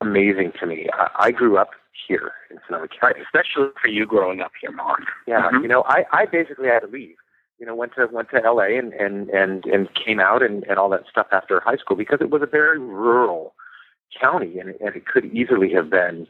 amazing 0.00 0.52
to 0.58 0.66
me. 0.66 0.88
I, 0.92 1.08
I 1.26 1.30
grew 1.30 1.56
up 1.58 1.70
here 2.08 2.32
in 2.50 2.58
Sonoma 2.66 2.88
County. 2.88 3.20
Especially 3.20 3.70
for 3.80 3.88
you 3.88 4.06
growing 4.06 4.40
up 4.40 4.52
here, 4.60 4.72
Mark. 4.72 5.02
Yeah, 5.26 5.50
Mhm. 5.52 5.62
you 5.62 5.68
know, 5.68 5.84
I, 5.86 6.04
I 6.12 6.26
basically 6.26 6.68
had 6.68 6.80
to 6.80 6.86
leave. 6.86 7.16
You 7.60 7.66
know, 7.66 7.74
went 7.74 7.94
to 7.96 8.08
went 8.10 8.30
to 8.30 8.40
LA 8.40 8.78
and 8.78 8.92
and 8.94 9.28
and, 9.28 9.64
and 9.66 9.88
came 9.94 10.18
out 10.18 10.42
and, 10.42 10.64
and 10.64 10.78
all 10.78 10.88
that 10.90 11.04
stuff 11.10 11.26
after 11.30 11.60
high 11.60 11.76
school 11.76 11.96
because 11.96 12.20
it 12.20 12.30
was 12.30 12.42
a 12.42 12.46
very 12.46 12.78
rural 12.78 13.54
county 14.18 14.58
and, 14.58 14.70
and 14.80 14.96
it 14.96 15.06
could 15.06 15.26
easily 15.26 15.70
have 15.72 15.90
been 15.90 16.26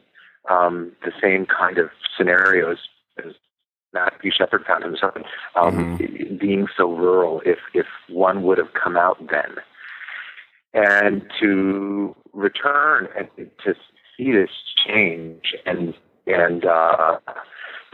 um, 0.49 0.91
the 1.03 1.11
same 1.21 1.45
kind 1.45 1.77
of 1.77 1.89
scenarios 2.17 2.77
as 3.25 3.33
Matthew 3.93 4.31
Shepard 4.31 4.65
found 4.65 4.83
himself 4.83 5.15
in, 5.15 5.23
um, 5.55 6.37
being 6.39 6.67
so 6.75 6.91
rural 6.91 7.41
if 7.45 7.59
if 7.73 7.87
one 8.09 8.43
would 8.43 8.57
have 8.57 8.73
come 8.73 8.97
out 8.97 9.17
then. 9.29 9.55
And 10.73 11.29
to 11.41 12.15
return 12.33 13.07
and 13.17 13.27
to 13.65 13.73
see 14.17 14.31
this 14.31 14.49
change 14.85 15.55
and 15.65 15.93
and 16.27 16.65
uh, 16.65 17.19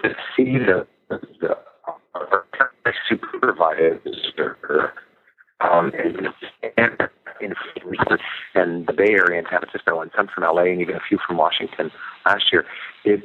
to 0.04 0.16
see 0.36 0.58
the 0.58 0.88
the 1.10 1.58
our 2.88 2.94
supervisor 3.10 4.94
um, 5.60 5.92
and, 5.98 6.28
and 6.78 7.10
in 7.42 7.54
and 8.56 8.88
the 8.88 8.94
Bay 8.94 9.12
Area 9.12 9.40
and 9.40 9.48
San 9.50 9.60
Francisco 9.60 10.02
and 10.02 10.12
some 10.16 10.28
from 10.28 10.44
LA 10.44 10.64
and 10.64 10.82
even 10.82 10.96
a 10.96 11.00
few 11.08 11.20
from 11.26 11.38
Washington 11.38 11.92
last 12.26 12.52
year, 12.52 12.66
it 13.06 13.24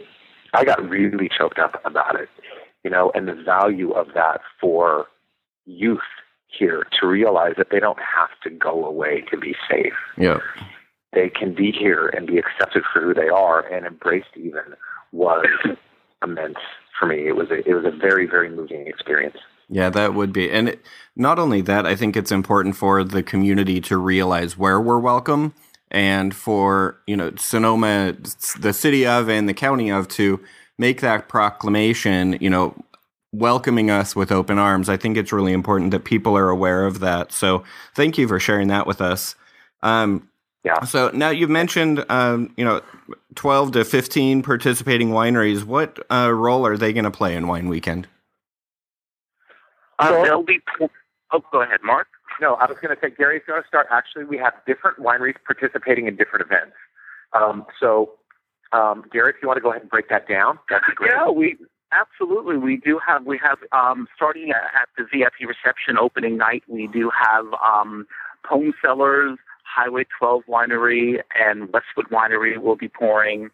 I 0.54 0.64
got 0.64 0.86
really 0.86 1.30
choked 1.36 1.58
up 1.58 1.80
about 1.84 2.20
it, 2.20 2.28
you 2.84 2.90
know, 2.90 3.10
and 3.14 3.26
the 3.26 3.34
value 3.34 3.92
of 3.92 4.08
that 4.14 4.40
for 4.60 5.06
youth 5.64 6.00
here 6.48 6.86
to 7.00 7.06
realize 7.06 7.54
that 7.56 7.68
they 7.70 7.80
don't 7.80 7.98
have 7.98 8.28
to 8.42 8.50
go 8.50 8.84
away 8.84 9.22
to 9.30 9.38
be 9.38 9.54
safe 9.70 9.94
Yeah. 10.18 10.40
they 11.14 11.30
can 11.30 11.54
be 11.54 11.72
here 11.72 12.08
and 12.08 12.26
be 12.26 12.36
accepted 12.36 12.82
for 12.92 13.00
who 13.00 13.14
they 13.14 13.28
are 13.28 13.60
and 13.60 13.86
embraced 13.86 14.36
even 14.36 14.74
was 15.12 15.46
immense 16.22 16.58
for 16.98 17.06
me. 17.06 17.26
It 17.26 17.36
was 17.36 17.50
a, 17.50 17.66
it 17.66 17.74
was 17.74 17.86
a 17.86 17.96
very 17.96 18.26
very 18.26 18.50
moving 18.50 18.86
experience. 18.86 19.38
Yeah, 19.72 19.88
that 19.90 20.12
would 20.14 20.34
be. 20.34 20.50
And 20.50 20.68
it, 20.68 20.82
not 21.16 21.38
only 21.38 21.62
that, 21.62 21.86
I 21.86 21.96
think 21.96 22.14
it's 22.14 22.30
important 22.30 22.76
for 22.76 23.02
the 23.02 23.22
community 23.22 23.80
to 23.82 23.96
realize 23.96 24.58
where 24.58 24.78
we're 24.78 24.98
welcome 24.98 25.54
and 25.90 26.34
for, 26.34 26.98
you 27.06 27.16
know, 27.16 27.32
Sonoma, 27.36 28.14
the 28.60 28.74
city 28.74 29.06
of 29.06 29.30
and 29.30 29.48
the 29.48 29.54
county 29.54 29.90
of 29.90 30.08
to 30.08 30.40
make 30.78 31.00
that 31.00 31.28
proclamation, 31.28 32.36
you 32.40 32.50
know, 32.50 32.76
welcoming 33.32 33.90
us 33.90 34.14
with 34.14 34.30
open 34.30 34.58
arms. 34.58 34.90
I 34.90 34.98
think 34.98 35.16
it's 35.16 35.32
really 35.32 35.54
important 35.54 35.90
that 35.92 36.04
people 36.04 36.36
are 36.36 36.50
aware 36.50 36.84
of 36.84 37.00
that. 37.00 37.32
So 37.32 37.64
thank 37.94 38.18
you 38.18 38.28
for 38.28 38.38
sharing 38.38 38.68
that 38.68 38.86
with 38.86 39.00
us. 39.00 39.36
Um, 39.82 40.28
Yeah. 40.64 40.84
So 40.84 41.10
now 41.12 41.30
you've 41.30 41.50
mentioned, 41.50 42.04
um, 42.10 42.52
you 42.56 42.64
know, 42.64 42.82
12 43.36 43.72
to 43.72 43.84
15 43.84 44.42
participating 44.42 45.08
wineries. 45.10 45.64
What 45.64 45.98
uh, 46.10 46.30
role 46.32 46.66
are 46.66 46.76
they 46.76 46.92
going 46.92 47.04
to 47.04 47.10
play 47.10 47.34
in 47.34 47.48
Wine 47.48 47.68
Weekend? 47.68 48.06
Uh, 50.02 50.08
So- 50.08 50.24
they'll 50.24 50.42
be. 50.42 50.60
Oh, 51.34 51.42
go 51.50 51.62
ahead, 51.62 51.80
Mark. 51.82 52.08
No, 52.40 52.54
I 52.54 52.66
was 52.66 52.78
going 52.78 52.94
to 52.94 53.00
say 53.00 53.10
Gary's 53.10 53.42
going 53.46 53.62
to 53.62 53.68
start. 53.68 53.86
Actually, 53.90 54.24
we 54.24 54.36
have 54.38 54.52
different 54.66 54.98
wineries 54.98 55.36
participating 55.46 56.06
in 56.06 56.16
different 56.16 56.44
events. 56.44 56.74
Um, 57.32 57.64
so, 57.78 58.12
um, 58.72 59.04
Gary, 59.12 59.30
if 59.30 59.36
you 59.42 59.48
want 59.48 59.56
to 59.58 59.62
go 59.62 59.70
ahead 59.70 59.82
and 59.82 59.90
break 59.90 60.08
that 60.08 60.28
down, 60.28 60.58
that'd 60.68 60.84
be 60.86 60.94
great. 60.94 61.12
Yeah, 61.14 61.30
we 61.30 61.56
absolutely 61.92 62.56
we 62.56 62.76
do 62.76 62.98
have 63.06 63.24
we 63.24 63.38
have 63.38 63.58
um, 63.72 64.08
starting 64.16 64.50
at, 64.50 64.88
the 64.96 65.04
VIP 65.04 65.46
reception 65.48 65.96
opening 65.98 66.36
night. 66.36 66.62
We 66.68 66.86
do 66.86 67.10
have 67.10 67.46
um, 67.64 68.06
Pone 68.44 68.72
Cellars, 68.82 69.38
Highway 69.64 70.04
12 70.18 70.42
Winery, 70.48 71.20
and 71.38 71.70
Westwood 71.72 72.08
Winery 72.10 72.58
will 72.58 72.76
be 72.76 72.88
pouring. 72.88 73.50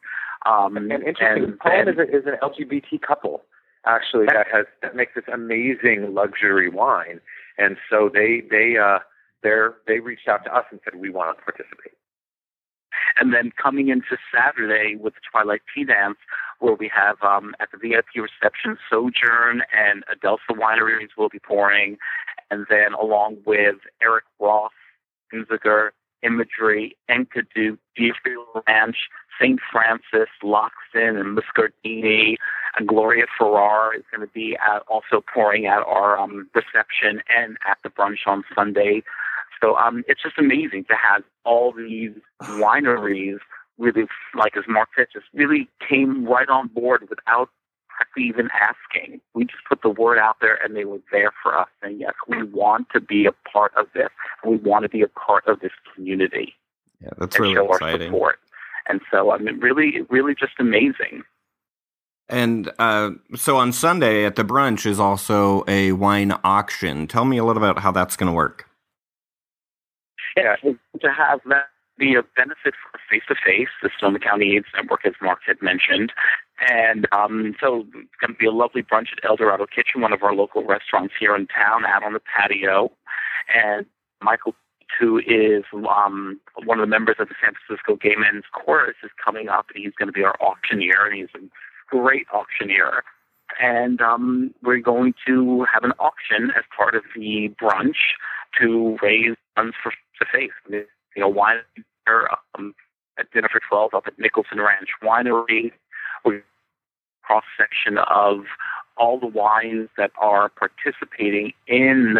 Um, 0.47 0.76
And 0.76 0.90
interesting, 0.93 1.59
and- 1.64 1.88
is, 1.88 1.99
a, 1.99 2.02
is 2.17 2.26
an 2.26 2.37
LGBT 2.43 3.00
couple 3.02 3.43
actually 3.88 4.26
that 4.26 4.47
has 4.52 4.66
that 4.83 4.95
makes 4.95 5.14
this 5.14 5.25
amazing 5.33 6.14
luxury 6.14 6.68
wine, 6.68 7.21
and 7.57 7.76
so 7.90 8.11
they 8.12 8.42
they 8.50 8.76
uh 8.76 8.99
they're 9.42 9.76
they 9.87 10.00
reached 10.00 10.28
out 10.28 10.45
to 10.45 10.54
us 10.54 10.64
and 10.71 10.80
said 10.85 11.00
we 11.00 11.11
want 11.11 11.37
to 11.37 11.42
participate. 11.42 11.92
And 13.21 13.33
then 13.33 13.52
coming 13.61 13.88
into 13.88 14.16
Saturday 14.33 14.97
with 14.97 15.14
the 15.14 15.21
Twilight 15.30 15.62
Tea 15.75 15.85
Dance, 15.85 16.18
where 16.61 16.75
we 16.75 16.90
have 16.95 17.16
um, 17.23 17.54
at 17.61 17.68
the 17.73 17.78
VIP 17.78 18.07
reception, 18.16 18.76
Sojourn 18.90 19.62
and 19.76 20.04
Adelpha 20.07 20.52
Wineries 20.52 21.09
will 21.16 21.28
be 21.28 21.38
pouring. 21.38 21.97
And 22.50 22.66
then 22.71 22.95
along 22.95 23.38
with 23.45 23.76
Eric 24.02 24.25
Ross, 24.40 24.73
Hunziker, 25.33 25.90
Imagery, 26.22 26.96
Enkidu, 27.10 27.78
Deerfield 27.96 28.46
Ranch, 28.66 28.96
St. 29.40 29.60
Francis, 29.70 30.28
Loxton, 30.42 31.20
and 31.20 31.38
Muscardini, 31.38 32.37
and 32.76 32.88
Gloria 32.88 33.26
Ferrer 33.38 33.94
is 33.94 34.02
going 34.10 34.26
to 34.26 34.32
be 34.32 34.56
at, 34.56 34.82
also 34.88 35.22
pouring 35.32 35.66
at 35.66 35.82
our 35.87 36.18
um, 36.18 36.48
reception 36.54 37.22
and 37.37 37.56
at 37.68 37.78
the 37.82 37.90
brunch 37.90 38.26
on 38.26 38.44
Sunday. 38.54 39.02
So 39.60 39.76
um, 39.76 40.04
it's 40.06 40.22
just 40.22 40.38
amazing 40.38 40.84
to 40.84 40.94
have 40.94 41.22
all 41.44 41.72
these 41.72 42.12
wineries 42.42 43.38
really, 43.78 44.06
like 44.34 44.56
as 44.56 44.64
Mark 44.68 44.88
said, 44.96 45.06
just 45.12 45.26
really 45.32 45.68
came 45.88 46.26
right 46.26 46.48
on 46.48 46.68
board 46.68 47.08
without 47.08 47.48
even 48.17 48.49
asking. 48.52 49.21
We 49.35 49.45
just 49.45 49.64
put 49.69 49.83
the 49.83 49.90
word 49.90 50.19
out 50.19 50.37
there 50.40 50.55
and 50.62 50.76
they 50.76 50.85
were 50.85 51.00
there 51.12 51.33
for 51.43 51.57
us 51.59 51.69
saying, 51.83 52.00
yes, 52.00 52.14
we 52.28 52.43
want 52.45 52.88
to 52.93 53.00
be 53.00 53.26
a 53.26 53.33
part 53.50 53.73
of 53.76 53.87
this. 53.95 54.09
We 54.45 54.57
want 54.57 54.85
to 54.85 54.88
be 54.88 55.02
a 55.02 55.09
part 55.09 55.47
of 55.47 55.61
this 55.61 55.73
community 55.95 56.55
Yeah, 57.00 57.11
that's 57.19 57.37
and 57.37 57.43
really 57.43 57.55
show 57.55 57.69
our 57.69 57.76
exciting. 57.76 58.09
support. 58.09 58.38
And 58.88 59.00
so, 59.11 59.31
I 59.31 59.38
mean, 59.38 59.61
really, 59.61 60.02
really 60.09 60.35
just 60.35 60.55
amazing. 60.59 61.23
And 62.28 62.71
uh, 62.78 63.11
so 63.37 63.57
on 63.57 63.73
Sunday 63.73 64.25
at 64.25 64.37
the 64.37 64.45
brunch 64.45 64.85
is 64.87 65.00
also 65.00 65.64
a 65.67 65.93
wine 65.93 66.35
auction. 66.45 67.07
Tell 67.07 67.25
me 67.25 67.38
a 67.38 67.45
little 67.45 67.62
about 67.62 67.83
how 67.83 67.90
that's 67.90 68.17
going 68.17 68.26
to 68.26 68.33
work. 68.35 68.67
Yeah, 70.37 70.57
to 70.57 71.12
have 71.12 71.40
that 71.47 71.69
be 71.99 72.14
a 72.14 72.23
benefit 72.37 72.75
for 72.75 73.00
face 73.11 73.23
to 73.28 73.35
face, 73.35 73.69
the 73.83 73.90
Sonoma 73.99 74.21
County 74.21 74.57
AIDS 74.57 74.67
Network, 74.75 75.05
as 75.05 75.14
Mark 75.21 75.40
had 75.47 75.61
mentioned. 75.61 76.12
And 76.61 77.07
um, 77.12 77.55
so 77.61 77.87
it's 77.95 78.19
going 78.21 78.33
to 78.33 78.38
be 78.38 78.47
a 78.47 78.50
lovely 78.50 78.83
brunch 78.83 79.12
at 79.12 79.25
El 79.25 79.37
Dorado 79.37 79.67
Kitchen, 79.67 80.00
one 80.00 80.12
of 80.12 80.23
our 80.23 80.35
local 80.35 80.65
restaurants 80.65 81.15
here 81.19 81.37
in 81.37 81.47
town, 81.47 81.85
out 81.87 82.03
on 82.03 82.15
the 82.15 82.21
patio. 82.21 82.91
And 83.55 83.87
Michael, 84.21 84.55
who 84.99 85.19
is 85.19 85.65
um, 85.73 86.41
one 86.65 86.81
of 86.81 86.83
the 86.83 86.91
members 86.91 87.17
of 87.19 87.29
the 87.29 87.35
San 87.41 87.53
Francisco 87.55 87.97
Gay 87.97 88.17
Men's 88.17 88.45
Chorus, 88.53 88.97
is 89.05 89.11
coming 89.25 89.49
up, 89.49 89.67
he's 89.75 89.93
going 89.99 90.09
to 90.09 90.12
be 90.12 90.25
our 90.25 90.37
auctioneer, 90.41 91.07
and 91.07 91.15
he's 91.15 91.29
a 91.35 91.97
great 91.97 92.27
auctioneer. 92.35 93.05
And 93.61 94.00
um, 94.00 94.53
we're 94.62 94.81
going 94.81 95.15
to 95.27 95.65
have 95.73 95.85
an 95.85 95.93
auction 95.99 96.50
as 96.57 96.65
part 96.77 96.95
of 96.95 97.03
the 97.15 97.55
brunch 97.61 97.97
to 98.61 98.99
raise 99.03 99.37
funds 99.55 99.77
for 99.83 99.93
the 100.19 100.27
faith. 100.33 100.50
You 100.69 100.85
know, 101.17 101.29
wine 101.29 101.59
um, 102.57 102.75
at 103.19 103.31
dinner 103.33 103.49
for 103.50 103.61
twelve 103.69 103.95
up 103.95 104.05
at 104.07 104.19
Nicholson 104.19 104.59
Ranch 104.59 104.91
Winery. 105.03 105.73
We 106.25 106.40
cross 107.22 107.44
section 107.56 107.98
of 107.98 108.44
all 108.96 109.18
the 109.18 109.26
wines 109.26 109.88
that 109.96 110.10
are 110.20 110.48
participating 110.48 111.52
in 111.66 112.18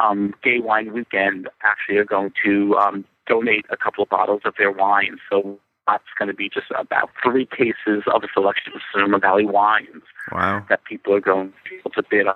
um, 0.00 0.34
Gay 0.42 0.60
Wine 0.60 0.92
Weekend. 0.92 1.48
Actually, 1.64 1.98
are 1.98 2.04
going 2.04 2.32
to 2.44 2.76
um, 2.76 3.04
donate 3.26 3.66
a 3.70 3.76
couple 3.76 4.02
of 4.04 4.08
bottles 4.10 4.42
of 4.44 4.54
their 4.58 4.70
wine. 4.70 5.18
So 5.30 5.58
that's 5.86 6.04
going 6.18 6.28
to 6.28 6.34
be 6.34 6.48
just 6.48 6.66
about 6.78 7.10
three 7.22 7.46
cases 7.46 8.04
of 8.12 8.22
a 8.22 8.28
selection 8.32 8.72
of 8.74 8.80
Sonoma 8.92 9.18
Valley 9.18 9.44
wines 9.46 10.02
Wow. 10.30 10.64
that 10.68 10.84
people 10.84 11.12
are 11.14 11.20
going 11.20 11.48
to 11.64 11.70
be 11.70 11.76
able 11.76 11.90
to 11.90 12.02
bid 12.08 12.26
on. 12.28 12.34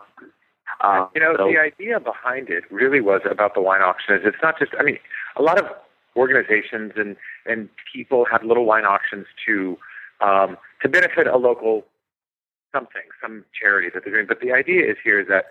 Uh, 0.80 1.06
You 1.14 1.20
know, 1.20 1.34
so- 1.36 1.48
the 1.48 1.58
idea 1.58 2.00
behind 2.00 2.50
it 2.50 2.64
really 2.70 3.00
was 3.00 3.20
about 3.30 3.54
the 3.54 3.60
wine 3.62 3.82
auction. 3.82 4.14
Is 4.16 4.22
it's 4.24 4.42
not 4.42 4.58
just. 4.58 4.72
I 4.78 4.82
mean, 4.82 4.98
a 5.36 5.42
lot 5.42 5.58
of 5.58 5.66
organizations 6.16 6.92
and 6.96 7.16
and 7.46 7.68
people 7.94 8.26
have 8.30 8.42
little 8.42 8.64
wine 8.66 8.84
auctions 8.84 9.26
to 9.46 9.78
um, 10.20 10.56
to 10.82 10.88
benefit 10.88 11.26
a 11.26 11.36
local 11.36 11.86
something, 12.72 13.02
some 13.22 13.44
charity 13.58 13.88
that 13.94 14.04
they're 14.04 14.12
doing. 14.14 14.26
But 14.26 14.40
the 14.40 14.52
idea 14.52 14.90
is 14.90 14.96
here 15.02 15.20
is 15.20 15.28
that 15.28 15.46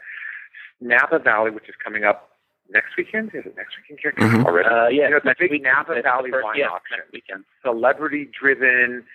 Napa 0.81 1.19
Valley, 1.19 1.51
which 1.51 1.67
is 1.69 1.75
coming 1.83 2.03
up 2.03 2.29
next 2.69 2.97
weekend, 2.97 3.29
is 3.33 3.45
it 3.45 3.55
next 3.55 3.75
weekend? 3.77 3.99
Here 4.01 4.11
Mhm. 4.13 4.45
already. 4.45 4.67
Uh, 4.69 4.87
yeah, 4.87 5.03
You 5.05 5.09
know, 5.11 5.17
it's 5.17 5.25
a 5.25 5.29
next 5.29 5.39
big 5.39 5.51
week- 5.51 5.63
Napa 5.63 5.93
next- 5.93 6.03
Valley 6.03 6.31
first- 6.31 6.43
wine 6.43 6.57
yeah, 6.57 6.67
auction. 6.67 6.97
next 6.97 7.11
weekend. 7.13 7.45
celebrity 7.61 8.25
driven, 8.25 9.05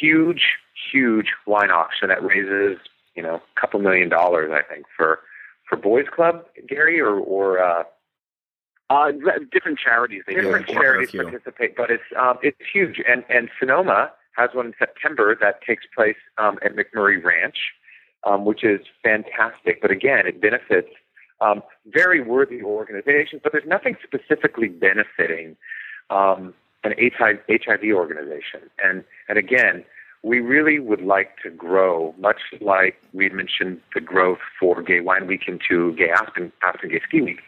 huge, 0.00 0.56
huge 0.90 1.32
wine 1.46 1.70
auction 1.70 2.08
that 2.08 2.22
raises, 2.22 2.78
you 3.14 3.22
know, 3.22 3.36
a 3.36 3.60
couple 3.60 3.80
million 3.80 4.08
dollars, 4.08 4.50
I 4.50 4.62
think, 4.62 4.86
for 4.96 5.20
for 5.64 5.76
Boys 5.76 6.08
Club, 6.08 6.46
Gary, 6.66 7.00
or 7.00 7.14
or 7.18 7.58
uh, 7.60 7.84
uh, 8.90 9.12
different 9.50 9.78
charities. 9.78 10.22
They 10.26 10.34
different 10.34 10.66
do. 10.66 10.74
charities 10.74 11.10
participate, 11.12 11.74
but 11.76 11.90
it's 11.90 12.04
um, 12.16 12.38
it's 12.42 12.60
huge. 12.72 13.00
And 13.06 13.24
and 13.28 13.50
Sonoma 13.58 14.12
has 14.36 14.50
one 14.52 14.66
in 14.66 14.74
September 14.78 15.36
that 15.40 15.62
takes 15.62 15.84
place 15.94 16.16
um, 16.38 16.58
at 16.64 16.76
MacMurray 16.76 17.22
Ranch, 17.22 17.56
um, 18.24 18.44
which 18.44 18.64
is 18.64 18.80
fantastic. 19.02 19.80
But 19.80 19.90
again, 19.90 20.26
it 20.26 20.40
benefits 20.40 20.88
um, 21.40 21.62
very 21.86 22.20
worthy 22.20 22.62
organizations, 22.62 23.40
but 23.42 23.52
there's 23.52 23.66
nothing 23.66 23.96
specifically 24.02 24.68
benefiting 24.68 25.56
um, 26.10 26.54
an 26.84 26.94
HIV, 26.98 27.40
HIV 27.48 27.84
organization. 27.92 28.60
And 28.82 29.04
and 29.28 29.38
again, 29.38 29.84
we 30.22 30.40
really 30.40 30.78
would 30.78 31.02
like 31.02 31.36
to 31.42 31.50
grow, 31.50 32.14
much 32.18 32.40
like 32.60 32.96
we 33.12 33.28
mentioned 33.28 33.80
the 33.94 34.00
growth 34.00 34.38
for 34.58 34.82
Gay 34.82 35.00
Wine 35.00 35.26
Week 35.26 35.42
into 35.46 35.94
Gay 35.94 36.10
Aspen, 36.10 36.52
Aspen 36.62 36.90
Gay 36.90 37.00
Ski 37.06 37.20
Week, 37.20 37.40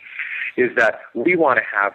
is 0.56 0.70
that 0.76 1.00
we 1.14 1.36
want 1.36 1.58
to 1.58 1.64
have 1.64 1.92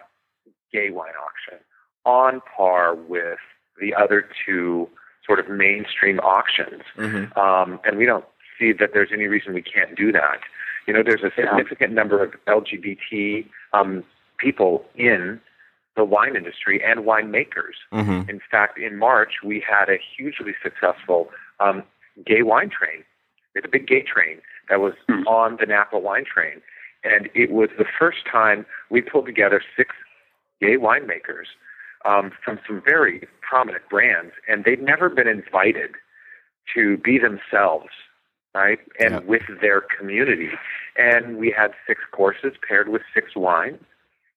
gay 0.71 0.89
wine 0.89 1.13
auction 1.23 1.59
on 2.05 2.41
par 2.55 2.95
with 2.95 3.37
the 3.79 3.93
other 3.93 4.27
two 4.45 4.89
sort 5.25 5.39
of 5.39 5.49
mainstream 5.49 6.19
auctions. 6.19 6.83
Mm-hmm. 6.97 7.37
Um, 7.39 7.79
and 7.85 7.97
we 7.97 8.05
don't 8.05 8.25
see 8.59 8.73
that 8.73 8.91
there's 8.93 9.09
any 9.13 9.25
reason 9.25 9.53
we 9.53 9.61
can't 9.61 9.95
do 9.95 10.11
that. 10.11 10.39
You 10.87 10.93
know, 10.93 11.03
there's 11.03 11.23
a 11.23 11.31
significant 11.35 11.91
yeah. 11.91 11.95
number 11.95 12.23
of 12.23 12.33
LGBT 12.47 13.47
um, 13.71 14.03
people 14.37 14.85
in 14.95 15.39
the 15.95 16.03
wine 16.03 16.35
industry 16.35 16.81
and 16.83 17.01
winemakers. 17.01 17.77
Mm-hmm. 17.93 18.29
In 18.29 18.41
fact, 18.51 18.79
in 18.79 18.97
March, 18.97 19.35
we 19.43 19.63
had 19.67 19.89
a 19.89 19.97
hugely 20.17 20.53
successful 20.61 21.29
um, 21.59 21.83
gay 22.25 22.41
wine 22.41 22.69
train. 22.69 23.03
It's 23.55 23.65
a 23.65 23.69
big 23.69 23.87
gay 23.87 24.01
train 24.01 24.41
that 24.69 24.79
was 24.79 24.93
mm-hmm. 25.09 25.27
on 25.27 25.57
the 25.59 25.65
Napa 25.65 25.99
wine 25.99 26.25
train. 26.25 26.61
And 27.03 27.29
it 27.35 27.51
was 27.51 27.69
the 27.77 27.85
first 27.99 28.19
time 28.29 28.65
we 28.89 29.01
pulled 29.01 29.25
together 29.25 29.61
six 29.77 29.95
gay 30.59 30.77
winemakers 30.77 31.47
um, 32.05 32.31
from 32.43 32.59
some 32.67 32.81
very 32.83 33.27
prominent 33.41 33.87
brands, 33.89 34.33
and 34.47 34.63
they'd 34.63 34.81
never 34.81 35.09
been 35.09 35.27
invited 35.27 35.91
to 36.73 36.97
be 36.97 37.19
themselves, 37.19 37.89
right? 38.53 38.79
And 38.99 39.13
yeah. 39.13 39.19
with 39.19 39.43
their 39.61 39.81
community. 39.81 40.49
And 40.97 41.37
we 41.37 41.51
had 41.51 41.71
six 41.87 42.01
courses 42.11 42.53
paired 42.67 42.89
with 42.89 43.01
six 43.13 43.35
wines. 43.35 43.79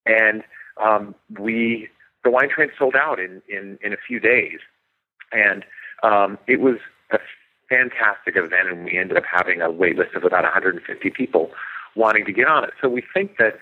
And 0.06 0.42
um, 0.82 1.14
we 1.38 1.88
the 2.24 2.30
wine 2.30 2.48
train 2.48 2.70
sold 2.78 2.96
out 2.96 3.18
in 3.18 3.42
in 3.48 3.78
in 3.82 3.92
a 3.92 3.96
few 3.96 4.20
days, 4.20 4.58
and 5.32 5.64
um, 6.02 6.38
it 6.46 6.60
was 6.60 6.76
a 7.10 7.18
fantastic 7.68 8.36
event. 8.36 8.68
And 8.68 8.84
we 8.84 8.98
ended 8.98 9.16
up 9.16 9.24
having 9.24 9.60
a 9.60 9.70
wait 9.70 9.96
list 9.96 10.14
of 10.14 10.24
about 10.24 10.44
150 10.44 11.10
people 11.10 11.50
wanting 11.94 12.24
to 12.26 12.32
get 12.32 12.46
on 12.46 12.62
it. 12.64 12.70
So 12.80 12.88
we 12.88 13.02
think 13.14 13.38
that 13.38 13.58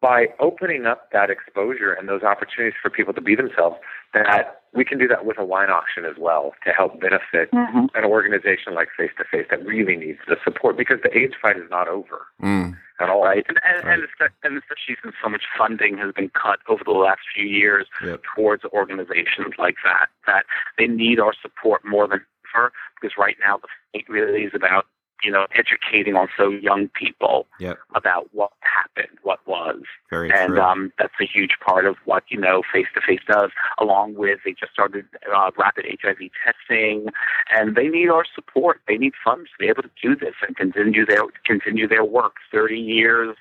by 0.00 0.26
opening 0.40 0.86
up 0.86 1.10
that 1.12 1.30
exposure 1.30 1.92
and 1.92 2.08
those 2.08 2.22
opportunities 2.22 2.78
for 2.80 2.90
people 2.90 3.12
to 3.14 3.20
be 3.20 3.34
themselves, 3.34 3.76
that 4.14 4.62
we 4.74 4.84
can 4.84 4.98
do 4.98 5.06
that 5.08 5.24
with 5.24 5.38
a 5.38 5.44
wine 5.44 5.70
auction 5.70 6.04
as 6.04 6.16
well 6.18 6.52
to 6.64 6.72
help 6.72 7.00
benefit 7.00 7.50
mm-hmm. 7.52 7.86
an 7.94 8.04
organization 8.04 8.74
like 8.74 8.88
Face 8.96 9.10
to 9.18 9.24
Face 9.24 9.46
that 9.50 9.64
really 9.64 9.96
needs 9.96 10.18
the 10.26 10.36
support 10.44 10.76
because 10.76 10.98
the 11.02 11.16
AIDS 11.16 11.34
fight 11.40 11.56
is 11.56 11.68
not 11.70 11.88
over 11.88 12.26
mm. 12.42 12.76
at 13.00 13.10
all. 13.10 13.24
Right, 13.24 13.44
and, 13.48 13.60
and, 13.66 13.84
right. 13.84 13.98
and 14.42 14.58
especially 14.58 14.96
since 15.02 15.14
so 15.22 15.28
much 15.28 15.42
funding 15.56 15.98
has 15.98 16.12
been 16.14 16.30
cut 16.30 16.60
over 16.68 16.82
the 16.84 16.92
last 16.92 17.20
few 17.34 17.46
years 17.46 17.86
yep. 18.04 18.22
towards 18.34 18.64
organizations 18.64 19.54
like 19.58 19.76
that, 19.84 20.08
that 20.26 20.44
they 20.78 20.86
need 20.86 21.20
our 21.20 21.34
support 21.40 21.82
more 21.84 22.08
than 22.08 22.20
ever 22.54 22.72
because 23.00 23.16
right 23.18 23.36
now 23.40 23.58
the 23.58 23.68
fight 23.92 24.04
really 24.08 24.44
is 24.44 24.52
about 24.54 24.86
you 25.22 25.30
know, 25.30 25.46
educating 25.54 26.16
also 26.16 26.50
young 26.50 26.88
people 26.88 27.46
yep. 27.58 27.78
about 27.94 28.28
what 28.32 28.52
happened, 28.60 29.18
what 29.22 29.40
was. 29.46 29.82
Very 30.10 30.30
and. 30.30 30.58
Um, 30.58 30.92
that's 30.98 31.14
a 31.20 31.26
huge 31.26 31.52
part 31.64 31.86
of 31.86 31.96
what, 32.04 32.24
you 32.28 32.38
know, 32.38 32.62
Face 32.72 32.86
to 32.94 33.00
Face 33.00 33.20
does, 33.26 33.50
along 33.80 34.14
with 34.14 34.38
they 34.44 34.52
just 34.52 34.72
started 34.72 35.04
uh, 35.34 35.50
rapid 35.58 35.84
HIV 36.02 36.18
testing, 36.44 37.06
and 37.54 37.74
they 37.74 37.88
need 37.88 38.08
our 38.08 38.24
support. 38.34 38.80
They 38.86 38.96
need 38.96 39.12
funds 39.24 39.50
to 39.50 39.56
be 39.58 39.68
able 39.68 39.82
to 39.82 39.90
do 40.02 40.14
this 40.14 40.34
and 40.46 40.56
continue 40.56 41.04
their, 41.04 41.22
continue 41.44 41.88
their 41.88 42.04
work 42.04 42.34
30 42.52 42.76
years 42.76 43.36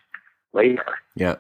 later. 0.54 0.86
Yeah, 1.16 1.36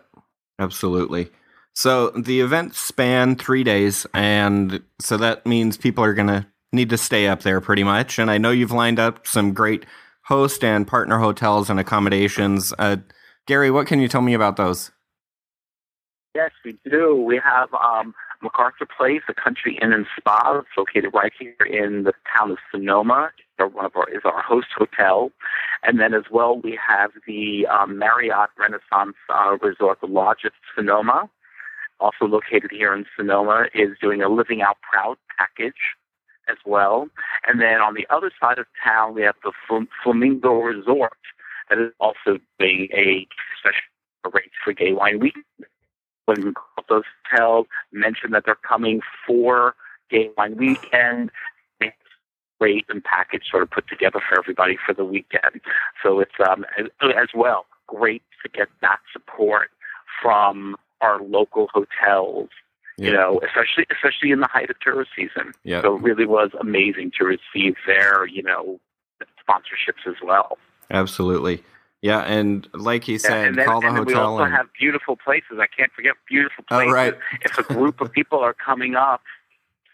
absolutely. 0.59 1.31
So 1.73 2.09
the 2.11 2.41
event 2.41 2.75
span 2.75 3.35
three 3.35 3.63
days, 3.63 4.05
and 4.13 4.81
so 4.99 5.17
that 5.17 5.45
means 5.45 5.77
people 5.77 6.03
are 6.03 6.13
going 6.13 6.27
to 6.27 6.45
need 6.73 6.89
to 6.89 6.97
stay 6.97 7.27
up 7.27 7.41
there 7.41 7.61
pretty 7.61 7.83
much. 7.83 8.19
And 8.19 8.29
I 8.29 8.37
know 8.37 8.51
you've 8.51 8.71
lined 8.71 8.99
up 8.99 9.25
some 9.27 9.53
great 9.53 9.85
host 10.31 10.63
and 10.63 10.87
partner 10.87 11.19
hotels 11.19 11.69
and 11.69 11.77
accommodations. 11.77 12.73
Uh, 12.79 12.95
Gary, 13.47 13.69
what 13.69 13.85
can 13.85 13.99
you 13.99 14.07
tell 14.07 14.21
me 14.21 14.33
about 14.33 14.55
those? 14.55 14.89
Yes, 16.33 16.51
we 16.63 16.79
do. 16.89 17.21
We 17.21 17.37
have 17.43 17.67
um, 17.73 18.13
MacArthur 18.41 18.87
Place, 18.97 19.23
a 19.27 19.33
country 19.33 19.77
inn 19.81 19.91
and 19.91 20.05
spa. 20.17 20.59
It's 20.59 20.69
located 20.77 21.13
right 21.13 21.33
here 21.37 21.67
in 21.69 22.03
the 22.03 22.13
town 22.33 22.51
of 22.51 22.59
Sonoma. 22.71 23.31
One 23.57 23.85
of 23.85 23.91
our 23.97 24.09
is 24.09 24.21
our 24.23 24.41
host 24.41 24.67
hotel, 24.75 25.33
and 25.83 25.99
then 25.99 26.13
as 26.13 26.23
well 26.31 26.61
we 26.63 26.79
have 26.87 27.11
the 27.27 27.67
um, 27.67 27.99
Marriott 27.99 28.51
Renaissance 28.57 29.17
uh, 29.27 29.57
Resort, 29.61 29.99
the 29.99 30.07
Lodge 30.07 30.45
Sonoma, 30.73 31.29
also 31.99 32.23
located 32.25 32.71
here 32.71 32.95
in 32.95 33.05
Sonoma, 33.17 33.65
is 33.75 33.89
doing 34.01 34.23
a 34.23 34.29
Living 34.29 34.61
Out 34.61 34.77
Proud 34.81 35.17
package 35.37 35.97
as 36.51 36.57
well. 36.65 37.07
And 37.47 37.61
then 37.61 37.81
on 37.81 37.93
the 37.93 38.05
other 38.09 38.31
side 38.39 38.59
of 38.59 38.65
town, 38.83 39.15
we 39.15 39.21
have 39.23 39.35
the 39.43 39.51
Flamingo 40.03 40.53
Resort 40.53 41.13
that 41.69 41.79
is 41.79 41.91
also 41.99 42.37
doing 42.59 42.89
a 42.93 43.27
special 43.59 44.33
rate 44.33 44.51
for 44.63 44.73
Gay 44.73 44.93
Wine 44.93 45.19
Week. 45.19 45.35
When 46.25 46.53
those 46.87 47.03
hotels 47.27 47.67
mention 47.91 48.31
that 48.31 48.43
they're 48.45 48.55
coming 48.55 49.01
for 49.25 49.75
Gay 50.09 50.29
Wine 50.37 50.55
Weekend, 50.57 51.31
rate 52.61 52.85
and 52.87 53.03
package 53.03 53.43
sort 53.49 53.63
of 53.63 53.71
put 53.71 53.87
together 53.89 54.21
for 54.29 54.37
everybody 54.37 54.77
for 54.85 54.93
the 54.93 55.03
weekend. 55.03 55.59
So 56.01 56.19
it's 56.19 56.31
um, 56.47 56.63
as, 56.79 56.85
as 57.01 57.29
well 57.35 57.65
great 57.87 58.21
to 58.43 58.49
get 58.49 58.69
that 58.81 58.99
support 59.11 59.69
from 60.21 60.77
our 61.01 61.21
local 61.21 61.67
hotels 61.73 62.49
yeah. 63.01 63.09
you 63.09 63.15
know, 63.15 63.41
especially 63.47 63.85
especially 63.91 64.31
in 64.31 64.39
the 64.39 64.47
height 64.47 64.69
of 64.69 64.79
tourist 64.79 65.11
season. 65.15 65.53
Yeah. 65.63 65.81
So 65.81 65.95
it 65.95 66.01
really 66.01 66.25
was 66.25 66.51
amazing 66.59 67.11
to 67.17 67.25
receive 67.25 67.75
their, 67.85 68.25
you 68.25 68.43
know, 68.43 68.79
sponsorships 69.47 70.07
as 70.07 70.15
well. 70.23 70.57
Absolutely. 70.89 71.63
Yeah, 72.01 72.21
and 72.21 72.67
like 72.73 73.03
he 73.03 73.19
said, 73.19 73.29
yeah, 73.29 73.47
and 73.47 73.57
then, 73.57 73.65
call 73.65 73.81
the 73.81 73.87
and 73.87 73.97
hotel. 73.97 74.05
We 74.05 74.15
also 74.15 74.43
and... 74.45 74.53
have 74.53 74.67
beautiful 74.77 75.15
places. 75.15 75.59
I 75.59 75.67
can't 75.67 75.91
forget 75.91 76.13
beautiful 76.27 76.63
places. 76.67 76.89
Oh, 76.89 76.93
right. 76.93 77.13
if 77.41 77.57
a 77.57 77.63
group 77.63 78.01
of 78.01 78.11
people 78.11 78.39
are 78.39 78.55
coming 78.55 78.95
up, 78.95 79.21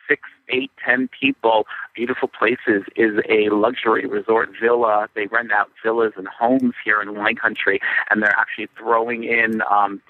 six, 0.08 0.22
eight, 0.50 0.72
ten 0.84 1.10
people, 1.20 1.67
beautiful 1.93 2.30
places 2.30 2.84
is 2.96 3.20
a 3.30 3.50
luxury 3.50 4.06
resort 4.06 4.52
villa. 4.60 5.10
They 5.15 5.26
rent 5.28 5.52
out 5.52 5.70
villas 5.84 6.13
and 6.15 6.30
homes 6.30 6.76
here 6.84 7.02
in 7.02 7.13
wine 7.13 7.36
country, 7.36 7.82
and 8.10 8.24
they're 8.24 8.38
actually 8.38 8.70
throwing 8.78 9.26
in 9.26 9.62
um, 9.70 10.02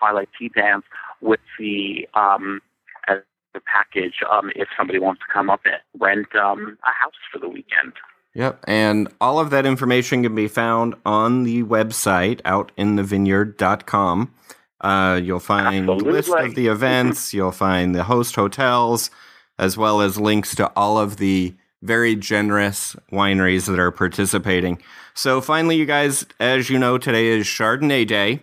Twilight 0.00 0.28
Tea 0.38 0.48
Dance 0.48 0.84
with 1.20 1.40
the 1.58 2.08
um, 2.14 2.60
as 3.06 3.18
the 3.54 3.60
package 3.60 4.14
um, 4.30 4.50
if 4.56 4.68
somebody 4.76 4.98
wants 4.98 5.20
to 5.20 5.32
come 5.32 5.50
up 5.50 5.60
and 5.64 5.74
rent 6.00 6.34
um, 6.34 6.78
a 6.84 6.92
house 6.92 7.14
for 7.32 7.38
the 7.38 7.48
weekend. 7.48 7.92
Yep, 8.34 8.64
and 8.68 9.08
all 9.20 9.40
of 9.40 9.50
that 9.50 9.66
information 9.66 10.22
can 10.22 10.34
be 10.34 10.48
found 10.48 10.94
on 11.04 11.42
the 11.42 11.64
website 11.64 12.40
outinthevineyard.com. 12.42 14.34
Uh, 14.80 15.20
you'll 15.22 15.40
find 15.40 15.90
Absolutely. 15.90 16.08
a 16.08 16.12
list 16.12 16.30
of 16.30 16.54
the 16.54 16.68
events, 16.68 17.34
you'll 17.34 17.52
find 17.52 17.94
the 17.94 18.04
host 18.04 18.36
hotels, 18.36 19.10
as 19.58 19.76
well 19.76 20.00
as 20.00 20.18
links 20.18 20.54
to 20.54 20.72
all 20.76 20.96
of 20.96 21.16
the 21.16 21.54
very 21.82 22.14
generous 22.14 22.94
wineries 23.12 23.66
that 23.66 23.78
are 23.78 23.90
participating. 23.90 24.80
So, 25.14 25.40
finally, 25.40 25.76
you 25.76 25.86
guys, 25.86 26.24
as 26.38 26.70
you 26.70 26.78
know, 26.78 26.98
today 26.98 27.26
is 27.26 27.46
Chardonnay 27.46 28.06
Day. 28.06 28.42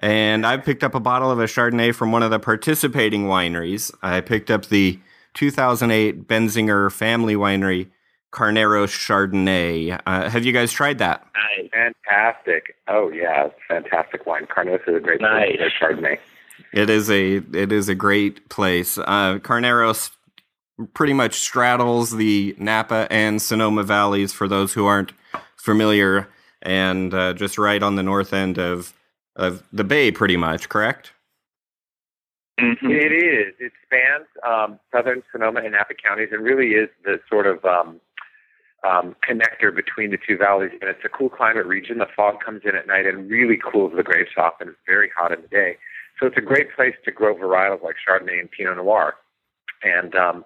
And 0.00 0.46
I 0.46 0.56
picked 0.56 0.82
up 0.82 0.94
a 0.94 1.00
bottle 1.00 1.30
of 1.30 1.38
a 1.38 1.44
Chardonnay 1.44 1.94
from 1.94 2.10
one 2.10 2.22
of 2.22 2.30
the 2.30 2.38
participating 2.38 3.26
wineries. 3.26 3.94
I 4.02 4.22
picked 4.22 4.50
up 4.50 4.66
the 4.66 4.98
2008 5.34 6.26
Benziger 6.26 6.90
Family 6.90 7.34
Winery 7.34 7.88
Carneros 8.32 8.90
Chardonnay. 8.90 10.00
Uh, 10.06 10.30
have 10.30 10.44
you 10.44 10.52
guys 10.52 10.72
tried 10.72 10.98
that? 10.98 11.26
Nice. 11.34 11.70
Fantastic. 11.70 12.76
Oh 12.88 13.10
yeah, 13.10 13.48
fantastic 13.68 14.26
wine. 14.26 14.46
Carneros 14.46 14.88
is 14.88 14.96
a 14.96 15.00
great 15.00 15.20
nice. 15.20 15.56
place 15.56 15.72
Chardonnay. 15.80 16.18
It 16.72 16.88
is 16.88 17.10
a 17.10 17.36
it 17.36 17.72
is 17.72 17.88
a 17.88 17.94
great 17.94 18.48
place. 18.48 18.96
Uh, 18.98 19.38
Carneros 19.38 20.10
pretty 20.94 21.12
much 21.12 21.40
straddles 21.40 22.12
the 22.12 22.54
Napa 22.58 23.06
and 23.10 23.42
Sonoma 23.42 23.82
valleys 23.82 24.32
for 24.32 24.48
those 24.48 24.72
who 24.72 24.86
aren't 24.86 25.12
familiar, 25.56 26.28
and 26.62 27.12
uh, 27.12 27.34
just 27.34 27.58
right 27.58 27.82
on 27.82 27.96
the 27.96 28.02
north 28.02 28.32
end 28.32 28.58
of 28.58 28.94
of 29.36 29.62
the 29.72 29.84
bay, 29.84 30.10
pretty 30.10 30.36
much, 30.36 30.68
correct? 30.68 31.12
Mm-hmm. 32.58 32.90
It 32.90 33.12
is. 33.12 33.54
It 33.58 33.72
spans 33.86 34.26
um, 34.46 34.78
southern 34.92 35.22
Sonoma 35.32 35.60
and 35.60 35.72
Napa 35.72 35.94
counties, 35.94 36.28
and 36.32 36.42
really 36.42 36.72
is 36.72 36.88
the 37.04 37.20
sort 37.28 37.46
of 37.46 37.64
um, 37.64 38.00
um, 38.86 39.16
connector 39.26 39.74
between 39.74 40.10
the 40.10 40.18
two 40.26 40.36
valleys, 40.36 40.72
and 40.80 40.90
it's 40.90 41.04
a 41.04 41.08
cool 41.08 41.30
climate 41.30 41.66
region. 41.66 41.98
The 41.98 42.06
fog 42.14 42.40
comes 42.44 42.62
in 42.64 42.76
at 42.76 42.86
night 42.86 43.06
and 43.06 43.30
really 43.30 43.56
cools 43.56 43.92
the 43.96 44.02
grapes 44.02 44.32
off, 44.36 44.54
and 44.60 44.70
it's 44.70 44.78
very 44.86 45.10
hot 45.16 45.32
in 45.32 45.40
the 45.42 45.48
day. 45.48 45.78
So 46.18 46.26
it's 46.26 46.36
a 46.36 46.42
great 46.42 46.74
place 46.76 46.94
to 47.06 47.10
grow 47.10 47.34
varietals 47.34 47.82
like 47.82 47.96
Chardonnay 48.06 48.40
and 48.40 48.50
Pinot 48.50 48.76
Noir. 48.76 49.14
And 49.82 50.14
um, 50.14 50.44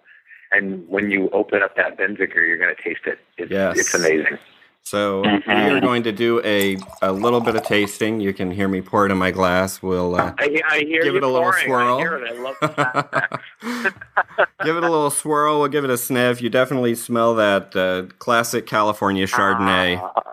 and 0.53 0.89
when 0.89 1.11
you 1.11 1.31
open 1.31 1.63
up 1.63 1.75
that 1.77 1.99
Benziger, 1.99 2.37
you're 2.37 2.59
going 2.59 2.75
to 2.75 2.81
taste 2.83 3.07
it. 3.07 3.19
It's, 3.37 3.51
Yes. 3.51 3.77
it's 3.77 3.95
amazing. 3.95 4.39
So 4.85 5.23
Mhm. 5.23 5.47
we 5.47 5.71
are 5.77 5.81
going 5.81 6.03
to 6.03 6.13
do 6.13 6.43
a, 6.45 6.77
a 7.01 7.11
little 7.11 7.41
bit 7.41 7.57
of 7.57 7.63
tasting. 7.63 8.21
You 8.21 8.35
can 8.35 8.51
hear 8.51 8.69
me 8.69 8.83
pour 8.83 9.07
it 9.07 9.13
in 9.13 9.17
my 9.17 9.31
glass. 9.31 9.83
We'll 9.83 10.15
uh, 10.15 10.35
I, 10.39 10.61
I 10.69 10.79
hear 10.81 11.03
Give 11.03 11.17
it 11.17 11.23
a 11.23 11.27
little 11.29 11.53
pouring. 11.53 11.65
swirl. 11.65 12.23
It. 12.23 13.43
Give 14.63 14.77
it 14.77 14.83
a 14.83 14.89
little 14.91 15.11
swirl. 15.11 15.61
We'll 15.61 15.69
give 15.69 15.85
it 15.85 15.91
a 15.91 15.97
sniff. 15.97 16.43
You 16.43 16.51
definitely 16.51 16.95
smell 16.97 17.35
that 17.37 17.75
uh, 17.75 18.05
classic 18.19 18.67
California 18.67 19.27
Chardonnay, 19.27 19.99
Ah, 20.03 20.33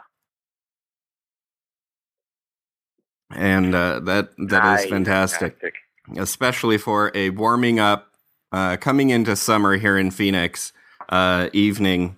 and 3.34 3.74
uh, 3.74 4.00
that 4.02 4.30
that 4.38 4.64
Nice. 4.64 4.84
is 4.84 4.90
fantastic, 4.90 5.58
especially 6.18 6.78
for 6.78 7.12
a 7.16 7.30
warming 7.32 7.80
up, 7.80 8.12
uh, 8.52 8.78
coming 8.78 9.10
into 9.12 9.36
summer 9.36 9.78
here 9.78 9.98
in 9.98 10.12
Phoenix 10.12 10.74
uh, 11.10 11.50
evening. 11.54 12.18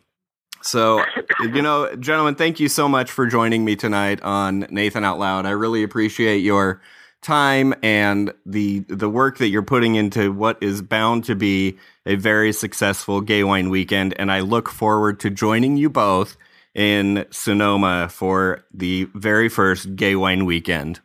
So, 0.64 1.04
you 1.42 1.62
know, 1.62 1.94
gentlemen, 1.96 2.36
thank 2.36 2.60
you 2.60 2.70
so 2.70 2.88
much 2.88 3.12
for 3.12 3.28
joining 3.28 3.66
me 3.66 3.76
tonight 3.76 4.22
on 4.22 4.66
Nathan 4.70 5.04
Out 5.04 5.20
Loud. 5.20 5.46
I 5.46 5.52
really 5.52 5.84
appreciate 5.84 6.38
your 6.40 6.82
time 7.22 7.74
and 7.82 8.34
the 8.46 8.80
the 8.90 9.10
work 9.10 9.38
that 9.38 9.48
you're 9.48 9.62
putting 9.64 9.96
into 9.96 10.32
what 10.32 10.62
is 10.62 10.82
bound 10.82 11.24
to 11.24 11.36
be 11.36 11.78
a 12.06 12.16
very 12.16 12.52
successful 12.52 13.22
gay 13.22 13.46
wine 13.46 13.70
weekend 13.70 14.14
and 14.20 14.30
I 14.30 14.42
look 14.42 14.68
forward 14.68 15.22
to 15.22 15.30
joining 15.30 15.78
you 15.78 15.90
both 15.90 16.36
in 16.76 17.26
Sonoma 17.32 18.10
for 18.10 18.66
the 18.74 19.08
very 19.16 19.48
first 19.48 19.96
gay 19.96 20.16
wine 20.16 20.46
weekend. 20.46 21.00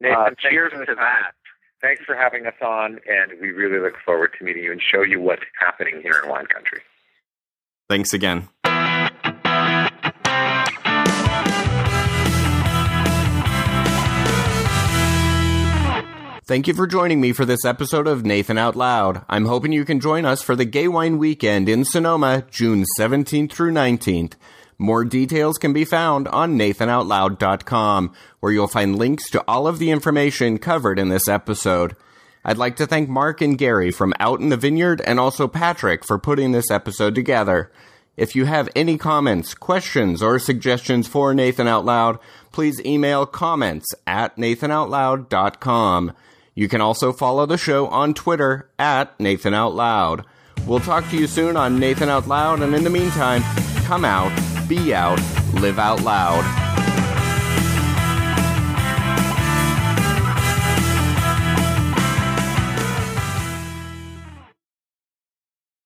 Nathan, 0.00 0.18
Uh, 0.18 0.30
cheers 0.38 0.72
to 0.72 0.94
that. 0.94 1.32
Thanks 1.82 2.02
for 2.06 2.16
having 2.16 2.46
us 2.46 2.54
on, 2.62 2.98
and 3.06 3.38
we 3.42 3.50
really 3.50 3.78
look 3.78 3.98
forward 4.06 4.30
to 4.38 4.44
meeting 4.44 4.64
you 4.64 4.72
and 4.72 4.80
show 4.80 5.02
you 5.02 5.20
what's 5.20 5.42
happening 5.60 6.00
here 6.02 6.20
in 6.22 6.30
wine 6.30 6.46
country. 6.46 6.80
Thanks 7.88 8.12
again. 8.12 8.48
Thank 16.46 16.68
you 16.68 16.74
for 16.74 16.86
joining 16.86 17.22
me 17.22 17.32
for 17.32 17.46
this 17.46 17.64
episode 17.64 18.06
of 18.06 18.26
Nathan 18.26 18.58
Out 18.58 18.76
Loud. 18.76 19.24
I'm 19.30 19.46
hoping 19.46 19.72
you 19.72 19.86
can 19.86 19.98
join 19.98 20.26
us 20.26 20.42
for 20.42 20.54
the 20.54 20.66
Gay 20.66 20.88
Wine 20.88 21.16
Weekend 21.16 21.70
in 21.70 21.86
Sonoma, 21.86 22.44
June 22.50 22.84
17th 22.98 23.50
through 23.50 23.72
19th. 23.72 24.34
More 24.76 25.06
details 25.06 25.56
can 25.56 25.72
be 25.72 25.86
found 25.86 26.28
on 26.28 26.58
nathanoutloud.com, 26.58 28.12
where 28.40 28.52
you'll 28.52 28.68
find 28.68 28.98
links 28.98 29.30
to 29.30 29.42
all 29.48 29.66
of 29.66 29.78
the 29.78 29.90
information 29.90 30.58
covered 30.58 30.98
in 30.98 31.08
this 31.08 31.28
episode. 31.28 31.96
I'd 32.44 32.58
like 32.58 32.76
to 32.76 32.86
thank 32.86 33.08
Mark 33.08 33.40
and 33.40 33.56
Gary 33.56 33.90
from 33.90 34.12
Out 34.20 34.40
in 34.40 34.50
the 34.50 34.56
Vineyard 34.56 35.00
and 35.06 35.18
also 35.18 35.48
Patrick 35.48 36.04
for 36.04 36.18
putting 36.18 36.52
this 36.52 36.70
episode 36.70 37.14
together. 37.14 37.72
If 38.16 38.36
you 38.36 38.44
have 38.44 38.68
any 38.76 38.98
comments, 38.98 39.54
questions, 39.54 40.22
or 40.22 40.38
suggestions 40.38 41.08
for 41.08 41.34
Nathan 41.34 41.66
Out 41.66 41.84
Loud, 41.84 42.18
please 42.52 42.80
email 42.84 43.26
comments 43.26 43.86
at 44.06 44.36
nathanoutloud.com. 44.36 46.12
You 46.54 46.68
can 46.68 46.80
also 46.80 47.12
follow 47.12 47.46
the 47.46 47.58
show 47.58 47.88
on 47.88 48.14
Twitter 48.14 48.68
at 48.78 49.18
Nathan 49.18 49.54
Out 49.54 49.74
Loud. 49.74 50.24
We'll 50.66 50.80
talk 50.80 51.08
to 51.10 51.16
you 51.16 51.26
soon 51.26 51.56
on 51.56 51.80
Nathan 51.80 52.08
Out 52.08 52.28
Loud, 52.28 52.60
and 52.60 52.74
in 52.74 52.84
the 52.84 52.90
meantime, 52.90 53.42
come 53.84 54.04
out, 54.04 54.32
be 54.68 54.94
out, 54.94 55.18
live 55.54 55.78
out 55.78 56.02
loud. 56.02 56.63